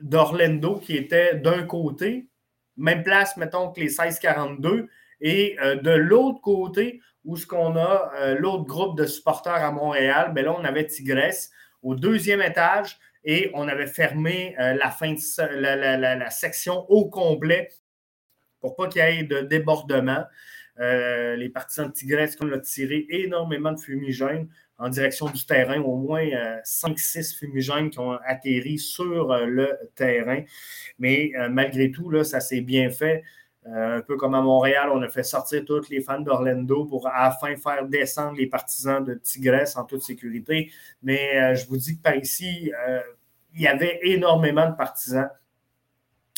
d'Orlando 0.00 0.76
qui 0.76 0.96
était 0.96 1.36
d'un 1.36 1.62
côté, 1.64 2.28
même 2.76 3.02
place, 3.02 3.36
mettons, 3.36 3.70
que 3.70 3.80
les 3.80 3.86
1642, 3.86 4.88
et 5.20 5.56
euh, 5.60 5.76
de 5.76 5.90
l'autre 5.90 6.40
côté, 6.40 7.00
où 7.24 7.36
ce 7.36 7.46
qu'on 7.46 7.76
a 7.76 8.12
euh, 8.16 8.36
l'autre 8.38 8.64
groupe 8.64 8.98
de 8.98 9.06
supporters 9.06 9.54
à 9.54 9.70
Montréal, 9.72 10.32
bien 10.34 10.44
là, 10.44 10.54
on 10.56 10.64
avait 10.64 10.86
Tigresse 10.86 11.50
au 11.82 11.94
deuxième 11.94 12.42
étage 12.42 12.98
et 13.24 13.50
on 13.54 13.66
avait 13.66 13.86
fermé 13.86 14.54
euh, 14.60 14.74
la, 14.74 16.30
section 16.30 16.88
au 16.90 17.08
complet 17.08 17.70
pour 18.60 18.76
pas 18.76 18.88
qu'il 18.88 19.02
y 19.02 19.04
ait 19.04 19.22
de 19.22 19.40
débordement. 19.40 20.24
les 20.78 21.50
partisans 21.52 21.88
de 21.88 21.92
Tigresse, 21.92 22.36
comme 22.36 22.50
l'a 22.50 22.58
tiré 22.58 23.06
énormément 23.08 23.72
de 23.72 23.80
fumigène 23.80 24.48
en 24.78 24.88
direction 24.88 25.26
du 25.26 25.44
terrain, 25.44 25.80
au 25.80 25.96
moins 25.96 26.24
5-6 26.64 27.18
euh, 27.18 27.38
fumigènes 27.38 27.90
qui 27.90 27.98
ont 27.98 28.18
atterri 28.24 28.78
sur 28.78 29.32
euh, 29.32 29.46
le 29.46 29.78
terrain. 29.94 30.42
Mais 30.98 31.32
euh, 31.38 31.48
malgré 31.48 31.90
tout, 31.90 32.10
là, 32.10 32.24
ça 32.24 32.40
s'est 32.40 32.60
bien 32.60 32.90
fait. 32.90 33.22
un 33.64 34.00
peu 34.00 34.16
comme 34.16 34.34
à 34.34 34.42
Montréal, 34.42 34.90
on 34.92 35.02
a 35.02 35.08
fait 35.08 35.24
sortir 35.24 35.64
tous 35.64 35.88
les 35.88 36.00
fans 36.00 36.20
d'Orlando 36.20 36.84
pour 36.84 37.08
afin 37.08 37.56
faire 37.56 37.86
descendre 37.86 38.36
les 38.36 38.46
partisans 38.46 39.02
de 39.02 39.14
Tigresse 39.14 39.76
en 39.76 39.84
toute 39.84 40.02
sécurité. 40.02 40.70
Mais 41.02 41.54
je 41.56 41.66
vous 41.66 41.76
dis 41.76 41.96
que 41.96 42.02
par 42.02 42.14
ici, 42.14 42.70
il 43.54 43.60
y 43.60 43.66
avait 43.66 43.98
énormément 44.02 44.68
de 44.70 44.76
partisans 44.76 45.28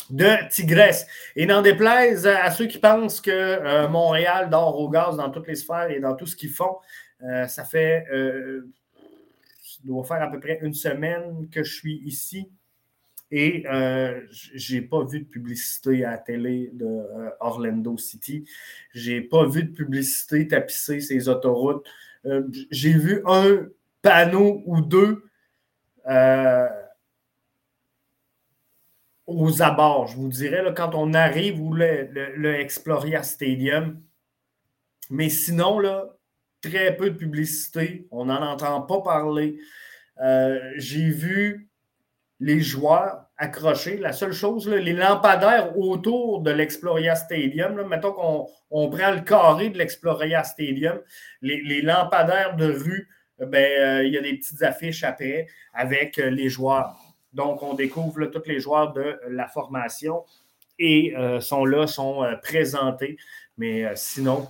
de 0.09 0.49
Tigresse. 0.49 1.05
Et 1.35 1.45
n'en 1.45 1.61
déplaise 1.61 2.25
à 2.25 2.49
ceux 2.49 2.65
qui 2.65 2.79
pensent 2.79 3.21
que 3.21 3.85
Montréal 3.85 4.49
dort 4.49 4.79
au 4.79 4.89
gaz 4.89 5.17
dans 5.17 5.29
toutes 5.29 5.47
les 5.47 5.55
sphères 5.55 5.91
et 5.91 5.99
dans 5.99 6.15
tout 6.15 6.25
ce 6.25 6.35
qu'ils 6.35 6.49
font, 6.49 6.77
ça 7.19 7.63
fait, 7.65 8.05
euh, 8.11 8.69
ça 9.63 9.79
doit 9.83 10.03
faire 10.03 10.21
à 10.21 10.31
peu 10.31 10.39
près 10.39 10.59
une 10.61 10.73
semaine 10.73 11.49
que 11.49 11.63
je 11.63 11.73
suis 11.73 11.97
ici 12.05 12.49
et 13.31 13.63
je 14.31 14.75
n'ai 14.75 14.81
pas 14.81 15.03
vu 15.03 15.19
de 15.19 15.25
publicité 15.25 16.03
à 16.03 16.11
la 16.11 16.17
télé 16.17 16.71
de 16.73 17.03
Orlando 17.39 17.95
City. 17.97 18.43
Je 18.95 19.11
n'ai 19.11 19.21
pas 19.21 19.45
vu 19.45 19.63
de 19.63 19.71
publicité 19.71 20.47
tapisser 20.47 20.99
ces 20.99 21.29
autoroutes. 21.29 21.85
J'ai 22.71 22.93
vu 22.93 23.21
un 23.27 23.67
panneau 24.01 24.63
ou 24.65 24.81
deux 24.81 25.23
aux 29.29 29.61
abords, 29.61 30.07
je 30.07 30.15
vous 30.15 30.27
dirais, 30.27 30.63
là, 30.63 30.71
quand 30.71 30.95
on 30.95 31.13
arrive 31.13 31.61
où 31.61 31.73
le, 31.73 32.09
le, 32.35 32.55
Exploria 32.55 33.21
Stadium. 33.21 34.01
Mais 35.11 35.29
sinon, 35.29 35.79
là, 35.79 36.15
très 36.61 36.95
peu 36.95 37.09
de 37.09 37.15
publicité. 37.17 38.07
On 38.11 38.25
n'en 38.25 38.41
entend 38.41 38.81
pas 38.81 39.01
parler. 39.01 39.59
Euh, 40.21 40.59
j'ai 40.75 41.09
vu 41.09 41.69
les 42.39 42.61
joueurs 42.61 43.25
accrochés. 43.37 43.97
La 43.97 44.13
seule 44.13 44.33
chose, 44.33 44.67
les 44.67 44.93
lampadaires 44.93 45.77
autour 45.77 46.41
de 46.41 46.51
l'Exploria 46.51 47.15
Stadium, 47.15 47.77
là, 47.77 47.83
mettons 47.85 48.13
qu'on 48.13 48.47
on 48.71 48.89
prend 48.89 49.11
le 49.11 49.21
carré 49.21 49.69
de 49.69 49.77
l'Exploria 49.77 50.43
Stadium, 50.43 50.99
les, 51.41 51.81
lampadaires 51.81 52.55
de 52.55 52.71
rue, 52.71 53.09
ben, 53.39 53.55
euh, 53.55 54.03
il 54.05 54.13
y 54.13 54.17
a 54.17 54.21
des 54.21 54.35
petites 54.35 54.61
affiches 54.63 55.03
après 55.03 55.47
avec 55.73 56.19
euh, 56.19 56.29
les 56.29 56.49
joueurs. 56.49 56.97
Donc, 57.33 57.61
on 57.63 57.73
découvre 57.73 58.25
tous 58.25 58.47
les 58.47 58.59
joueurs 58.59 58.91
de 58.93 59.19
la 59.29 59.47
formation 59.47 60.25
et 60.79 61.13
sont 61.41 61.65
là, 61.65 61.87
sont 61.87 62.25
présentés. 62.41 63.17
Mais 63.57 63.85
sinon, 63.95 64.47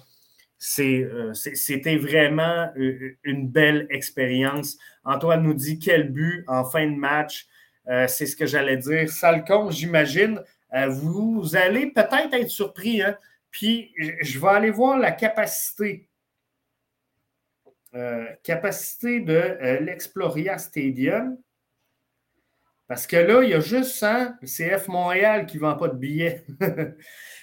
c'était 0.60 1.97
vraiment 1.97 2.70
une 2.76 3.47
belle 3.47 3.88
expérience. 3.89 4.78
Antoine 5.05 5.43
nous 5.43 5.53
dit 5.53 5.80
quel 5.80 6.12
but 6.12 6.43
en 6.47 6.66
fin 6.66 6.86
de 6.86 6.95
match. 6.95 7.47
C'est 8.07 8.26
ce 8.26 8.36
que 8.36 8.45
j'allais 8.45 8.78
dire. 8.78 9.10
Salcon, 9.10 9.72
j'imagine, 9.72 10.43
vous 10.89 11.55
allez 11.55 11.91
peut-être 11.91 12.34
être 12.34 12.49
surpris. 12.49 13.01
Hein? 13.01 13.18
Puis, 13.49 13.93
je 14.22 14.39
vais 14.39 14.49
aller 14.49 14.72
voir 14.72 14.99
la 14.99 15.12
capacité. 15.12 16.10
capacité 18.43 19.22
de 19.22 19.80
l'Exploria 19.82 20.57
Stadium. 20.57 21.38
Parce 22.89 23.05
que 23.05 23.18
là, 23.18 23.43
il 23.43 23.51
y 23.51 23.53
a 23.53 23.60
juste 23.60 24.01
hein, 24.01 24.36
le 24.41 24.47
CF 24.47 24.88
Montréal 24.88 25.45
qui 25.45 25.57
ne 25.57 25.62
vend 25.62 25.76
pas 25.76 25.89
de 25.89 25.95
billets. 25.95 26.43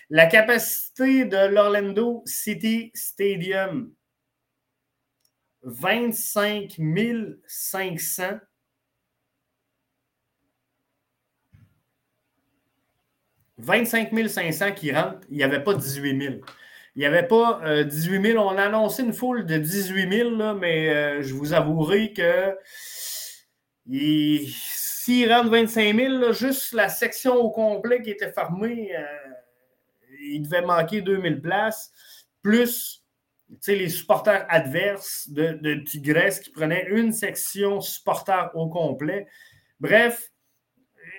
La 0.09 0.26
capacité 0.26 1.24
de 1.24 1.48
l'Orlando 1.48 2.22
City 2.26 2.92
Stadium, 2.94 3.92
25 5.62 6.76
500. 7.46 8.38
«25 13.59 14.28
500 14.28 14.72
qui 14.72 14.92
rentrent, 14.92 15.26
il 15.30 15.38
n'y 15.38 15.42
avait 15.42 15.64
pas 15.64 15.74
18 15.74 16.22
000. 16.22 16.34
Il 16.94 17.00
n'y 17.00 17.07
avait 17.07 17.26
pas 17.26 17.84
18 17.84 18.22
000. 18.32 18.38
On 18.38 18.57
a 18.59 18.64
annoncé 18.64 19.02
une 19.02 19.14
foule 19.14 19.46
de 19.46 19.57
18 19.57 20.12
000, 20.12 20.54
mais 20.54 20.90
euh, 20.90 21.22
je 21.22 21.34
vous 21.34 21.52
avouerai 21.54 22.12
que 22.12 22.54
il, 23.86 24.46
s'il 25.07 25.32
rentre 25.32 25.50
25 25.50 25.96
000, 25.96 26.32
juste 26.32 26.72
la 26.74 26.88
section 26.88 27.36
au 27.36 27.50
complet 27.50 28.02
qui 28.02 28.11
était 28.11 28.32
fermée, 28.32 28.90
euh, 28.96 29.25
il 30.34 30.42
devait 30.42 30.62
manquer 30.62 31.00
2000 31.00 31.40
places, 31.40 31.92
plus 32.42 33.04
les 33.68 33.88
supporters 33.88 34.44
adverses 34.48 35.28
de, 35.28 35.52
de 35.52 35.74
Tigresse 35.74 36.40
qui 36.40 36.50
prenaient 36.50 36.86
une 36.90 37.12
section 37.12 37.80
supporters 37.80 38.50
au 38.54 38.68
complet. 38.68 39.26
Bref, 39.78 40.30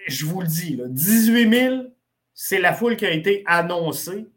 je 0.07 0.25
vous 0.25 0.41
le 0.41 0.47
dis, 0.47 0.79
18 0.85 1.53
000, 1.53 1.83
c'est 2.33 2.59
la 2.59 2.73
foule 2.73 2.95
qui 2.95 3.05
a 3.05 3.11
été 3.11 3.43
annoncée. 3.45 4.27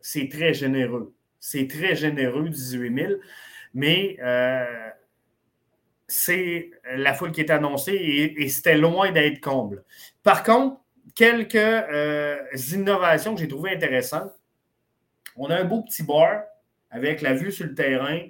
C'est 0.00 0.28
très 0.28 0.54
généreux. 0.54 1.14
C'est 1.38 1.68
très 1.68 1.94
généreux, 1.94 2.48
18 2.48 2.94
000. 2.94 3.12
Mais 3.74 4.16
euh, 4.20 4.90
c'est 6.08 6.70
la 6.94 7.14
foule 7.14 7.32
qui 7.32 7.40
est 7.40 7.50
annoncée 7.50 8.34
et, 8.36 8.48
c'était 8.48 8.76
loin 8.76 9.12
d'être 9.12 9.40
comble. 9.40 9.84
Par 10.22 10.42
contre, 10.42 10.80
quelques 11.16 11.56
euh, 11.56 12.36
innovations 12.72 13.34
que 13.34 13.40
j'ai 13.40 13.48
trouvées 13.48 13.74
intéressantes. 13.74 14.32
On 15.34 15.50
a 15.50 15.56
un 15.56 15.64
beau 15.64 15.82
petit 15.82 16.04
bar 16.04 16.44
avec 16.90 17.22
la 17.22 17.34
vue 17.34 17.50
sur 17.50 17.66
le 17.66 17.74
terrain. 17.74 18.20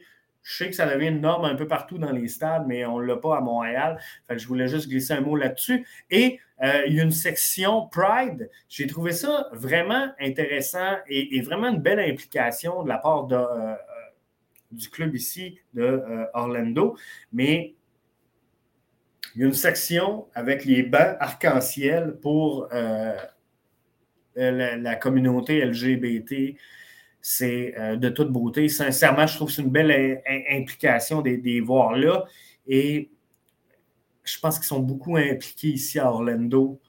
Je 0.43 0.57
sais 0.57 0.71
que 0.71 0.77
ça 0.77 0.87
devient 0.87 1.09
une 1.09 1.21
norme 1.21 1.45
un 1.45 1.57
peu 1.57 1.67
partout 1.67 1.99
dans 1.99 2.13
les 2.13 2.29
stades, 2.29 2.65
mais 2.67 2.87
on 2.87 3.01
ne 3.01 3.05
l'a 3.05 3.17
pas 3.17 3.37
à 3.37 3.41
Montréal. 3.41 4.01
je 4.31 4.47
voulais 4.47 4.69
juste 4.69 4.89
glisser 4.89 5.15
un 5.15 5.21
mot 5.21 5.37
là-dessus. 5.37 5.85
Et 6.11 6.39
euh, 6.63 6.83
il 6.87 6.95
y 6.95 7.01
a 7.01 7.03
une 7.03 7.11
section 7.11 7.89
Pride. 7.89 8.49
J'ai 8.69 8.87
trouvé 8.87 9.13
ça 9.13 9.49
vraiment 9.53 10.13
intéressant 10.21 10.97
et, 11.09 11.41
vraiment 11.43 11.69
une 11.69 11.83
belle 11.83 12.01
implication 12.01 12.85
de 12.85 12.89
la 12.89 12.99
part 12.99 13.27
euh, 13.33 13.75
du 14.71 14.89
club 14.89 15.15
ici 15.17 15.59
de 15.75 16.03
Orlando. 16.33 16.97
Mais 17.33 17.75
il 19.37 19.43
y 19.43 19.45
a 19.45 19.49
une 19.49 19.55
section 19.55 20.27
avec 20.35 20.65
les 20.65 20.83
bancs 20.83 21.17
arc-en-ciel 21.21 22.17
pour 22.23 22.69
euh, 22.73 23.15
la, 24.35 24.97
communauté 24.97 25.63
LGBT. 25.63 26.57
C'est 27.21 27.75
euh, 27.79 27.97
de 27.97 28.09
toute 28.09 28.31
beauté. 28.33 28.69
Sincèrement, 28.71 29.27
je 29.27 29.37
trouve 29.37 29.49
que 29.49 29.55
c'est 29.55 29.63
une 29.63 29.71
belle 29.71 30.23
implication 30.51 31.21
des, 31.21 31.37
des 31.37 31.61
voir 31.61 31.97
là. 31.97 32.25
Et 32.67 33.11
je 34.25 34.39
pense 34.41 34.59
qu'ils 34.59 34.67
sont 34.67 34.81
beaucoup 34.81 35.17
impliqués 35.17 35.69
ici 35.69 35.99
à 35.99 36.11
Orlando 36.11 36.81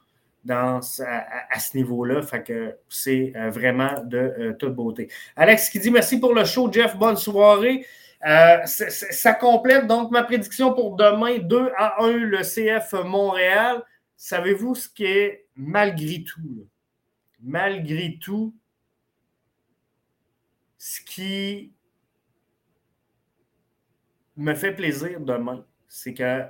dans, 0.46 0.80
à, 1.06 1.60
ce 1.60 1.78
niveau-là. 1.78 2.22
Fait 2.22 2.44
que 2.44 2.78
c'est 2.88 3.34
euh, 3.36 3.50
vraiment 3.50 4.02
de 4.06 4.18
euh, 4.18 4.54
toute 4.54 4.74
beauté. 4.74 5.10
Alex 5.36 5.70
qui 5.70 5.80
dit 5.80 5.92
merci 5.92 6.20
pour 6.20 6.34
le 6.34 6.46
show, 6.46 6.72
Jeff. 6.72 6.96
Bonne 6.98 7.18
soirée. 7.18 7.86
Euh, 8.26 8.66
ça 8.66 9.34
complète 9.34 9.86
donc 9.86 10.12
ma 10.12 10.24
prédiction 10.24 10.74
pour 10.74 10.96
demain 10.96 11.38
2 11.38 11.72
à 11.78 12.04
1 12.04 12.12
le 12.18 12.42
CF 12.42 12.94
Montréal. 13.04 13.84
Savez-vous 14.16 14.74
ce 14.76 14.90
qui 14.90 15.06
est 15.06 15.46
malgré 15.56 16.24
tout? 16.24 16.68
Malgré 17.40 18.18
tout, 18.20 18.56
ce 20.78 21.02
qui 21.02 21.74
me 24.36 24.56
fait 24.56 24.74
plaisir 24.74 25.20
demain, 25.20 25.64
c'est 25.88 26.14
que 26.14 26.44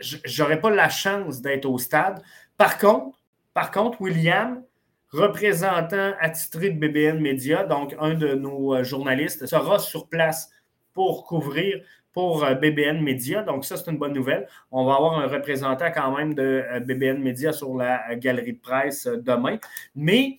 je 0.00 0.42
n'aurai 0.42 0.60
pas 0.60 0.70
la 0.70 0.88
chance 0.88 1.42
d'être 1.42 1.66
au 1.66 1.78
stade. 1.78 2.22
Par 2.56 2.78
contre, 2.78 3.18
par 3.52 3.70
contre, 3.70 4.00
William, 4.00 4.62
représentant 5.10 6.14
attitré 6.20 6.70
de 6.70 6.78
BBN 6.78 7.20
Media, 7.20 7.64
donc 7.64 7.94
un 7.98 8.14
de 8.14 8.34
nos 8.34 8.74
euh, 8.74 8.84
journalistes, 8.84 9.46
sera 9.46 9.78
sur 9.78 10.08
place 10.08 10.50
pour 10.92 11.24
couvrir 11.24 11.82
pour 12.12 12.44
euh, 12.44 12.54
BBN 12.54 13.00
Media. 13.02 13.42
Donc, 13.42 13.64
ça, 13.64 13.76
c'est 13.76 13.90
une 13.90 13.98
bonne 13.98 14.12
nouvelle. 14.12 14.48
On 14.70 14.84
va 14.84 14.94
avoir 14.94 15.18
un 15.18 15.26
représentant 15.26 15.90
quand 15.92 16.16
même 16.16 16.34
de 16.34 16.64
euh, 16.70 16.80
BBN 16.80 17.22
Media 17.22 17.52
sur 17.52 17.76
la 17.76 18.14
galerie 18.16 18.54
de 18.54 18.60
presse 18.60 19.06
demain. 19.06 19.58
Mais, 19.94 20.38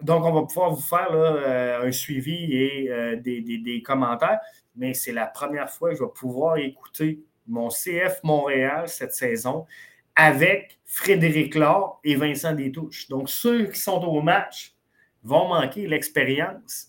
donc, 0.00 0.24
on 0.24 0.32
va 0.32 0.42
pouvoir 0.42 0.70
vous 0.70 0.80
faire 0.80 1.12
un 1.12 1.92
suivi 1.92 2.56
et 2.56 3.16
des, 3.22 3.40
des, 3.42 3.82
commentaires. 3.82 4.40
Mais 4.74 4.94
c'est 4.94 5.12
la 5.12 5.26
première 5.26 5.70
fois 5.70 5.90
que 5.90 5.96
je 5.96 6.02
vais 6.02 6.10
pouvoir 6.14 6.56
écouter 6.56 7.20
mon 7.46 7.68
CF 7.68 8.20
Montréal 8.22 8.88
cette 8.88 9.12
saison 9.12 9.66
avec 10.14 10.78
Frédéric 10.84 11.54
Laure 11.54 12.00
et 12.04 12.16
Vincent 12.16 12.52
Détouche. 12.52 13.08
Donc, 13.08 13.30
ceux 13.30 13.66
qui 13.66 13.80
sont 13.80 14.02
au 14.02 14.20
match 14.20 14.74
vont 15.22 15.48
manquer 15.48 15.86
l'expérience. 15.86 16.88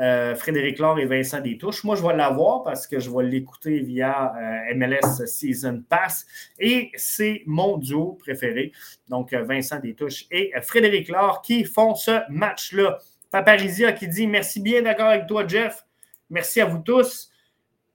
Euh, 0.00 0.34
Frédéric 0.34 0.78
Laure 0.78 0.98
et 0.98 1.04
Vincent 1.04 1.40
Détouche. 1.40 1.84
Moi, 1.84 1.94
je 1.94 2.02
vais 2.02 2.16
l'avoir 2.16 2.62
parce 2.62 2.86
que 2.86 2.98
je 2.98 3.10
vais 3.10 3.22
l'écouter 3.22 3.80
via 3.80 4.32
euh, 4.34 4.74
MLS 4.74 5.26
Season 5.26 5.82
Pass 5.86 6.24
et 6.58 6.90
c'est 6.94 7.42
mon 7.44 7.76
duo 7.76 8.16
préféré. 8.18 8.72
Donc, 9.08 9.34
euh, 9.34 9.42
Vincent 9.42 9.78
Détouche 9.78 10.24
et 10.30 10.52
Frédéric 10.62 11.08
Laure 11.08 11.42
qui 11.42 11.64
font 11.64 11.94
ce 11.94 12.20
match-là. 12.30 12.98
Paparizia 13.30 13.92
qui 13.92 14.08
dit 14.08 14.26
Merci 14.26 14.60
bien, 14.60 14.80
d'accord 14.80 15.08
avec 15.08 15.26
toi, 15.26 15.46
Jeff. 15.46 15.84
Merci 16.30 16.62
à 16.62 16.64
vous 16.64 16.78
tous. 16.78 17.29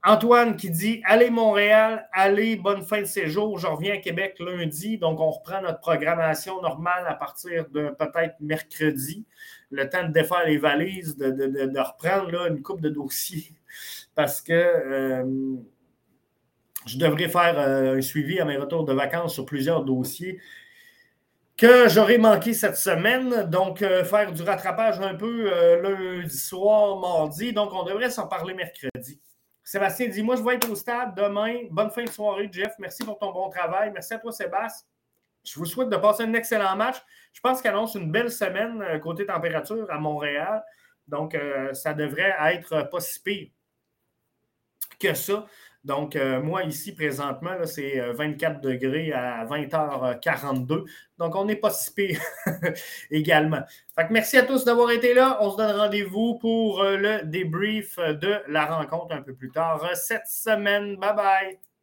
Antoine 0.08 0.56
qui 0.56 0.70
dit 0.70 1.02
Allez 1.04 1.32
Montréal, 1.32 2.08
allez, 2.14 2.58
bonne 2.58 2.84
fin 2.84 3.00
de 3.00 3.06
séjour. 3.06 3.58
Je 3.58 3.66
reviens 3.66 3.96
à 3.96 3.98
Québec 3.98 4.36
lundi. 4.40 5.00
Donc, 5.00 5.20
on 5.20 5.32
reprend 5.32 5.64
notre 5.64 5.80
programmation 5.80 6.62
normale 6.62 7.06
à 7.08 7.16
partir 7.16 7.68
de 7.70 7.90
peut-être 7.90 8.36
mercredi. 8.40 9.26
Le 9.72 9.90
temps 9.90 10.08
de 10.08 10.14
défaire 10.14 10.46
les 10.46 10.60
valises, 10.60 11.18
de, 11.18 11.80
reprendre 11.80 12.32
là, 12.32 12.48
une 12.50 12.62
coupe 12.62 12.82
de 12.82 12.90
dossiers. 12.90 13.52
Parce 14.16 14.42
que 14.42 14.54
euh, 14.54 15.56
je 16.86 17.00
devrais 17.00 17.28
faire 17.28 17.58
un 17.58 18.00
suivi 18.02 18.40
à 18.40 18.46
mes 18.46 18.58
retours 18.58 18.86
de 18.86 18.94
vacances 18.94 19.34
sur 19.34 19.46
plusieurs 19.46 19.84
dossiers 19.84 20.40
que 21.58 21.90
j'aurais 21.90 22.20
manqué 22.20 22.54
cette 22.54 22.78
semaine. 22.78 23.50
Donc, 23.50 23.80
faire 23.80 24.32
du 24.32 24.44
rattrapage 24.44 25.00
un 25.00 25.16
peu 25.16 25.50
lundi 25.82 26.38
soir, 26.38 27.00
mardi. 27.00 27.54
Donc, 27.54 27.74
on 27.74 27.84
devrait 27.84 28.12
s'en 28.12 28.28
parler 28.28 28.54
mercredi. 28.54 29.20
Sébastien 29.66 30.08
dit 30.08 30.22
Moi, 30.22 30.36
je 30.36 30.44
vais 30.44 30.56
être 30.56 30.70
au 30.70 30.76
stade 30.76 31.16
demain. 31.16 31.64
Bonne 31.72 31.90
fin 31.90 32.04
de 32.04 32.10
soirée, 32.10 32.48
Jeff. 32.52 32.74
Merci 32.78 33.04
pour 33.04 33.18
ton 33.18 33.34
bon 33.34 33.50
travail. 33.50 33.92
Merci 33.92 34.14
à 34.14 34.20
toi, 34.20 34.32
Sébastien. 34.32 34.88
Je 35.44 35.60
vous 35.60 35.66
souhaite 35.66 35.90
de 35.90 35.98
passer 35.98 36.24
un 36.24 36.34
excellent 36.34 36.76
match. 36.76 36.98
Je 37.34 37.42
pense 37.42 37.62
qu'il 37.62 37.70
annonce 37.72 37.96
une 37.96 38.12
belle 38.12 38.32
semaine 38.32 38.82
euh, 38.82 39.00
côté 39.00 39.26
température 39.26 39.88
à 39.90 39.98
Montréal. 39.98 40.64
Donc, 41.08 41.36
euh, 41.36 41.74
ça 41.74 41.94
devrait 41.94 42.36
être 42.54 42.90
pas 42.90 43.00
si 43.00 43.22
pire 43.22 43.50
que 45.00 45.14
ça. 45.14 45.46
Donc, 45.86 46.16
euh, 46.16 46.42
moi, 46.42 46.64
ici, 46.64 46.94
présentement, 46.94 47.56
c'est 47.66 48.00
24 48.12 48.60
degrés 48.60 49.14
à 49.14 49.46
20h42. 49.46 50.84
Donc, 51.20 51.36
on 51.36 51.46
n'est 51.46 51.56
pas 51.56 51.70
si 51.70 52.18
également. 53.12 53.62
Fait 53.96 54.08
que 54.08 54.14
merci 54.14 54.38
à 54.38 54.44
tous 54.44 54.66
d'avoir 54.66 54.92
été 54.92 55.14
là. 55.14 55.38
On 55.42 55.52
se 55.52 55.58
donne 55.58 55.76
rendez-vous 55.76 56.40
pour 56.40 56.84
le 56.84 57.24
débrief 57.24 57.98
de 57.98 58.42
la 58.48 58.66
rencontre 58.66 59.16
un 59.16 59.22
peu 59.22 59.36
plus 59.36 59.52
tard 59.52 59.88
cette 59.96 60.28
semaine. 60.28 60.98
Bye 60.98 61.16
bye. 61.16 61.75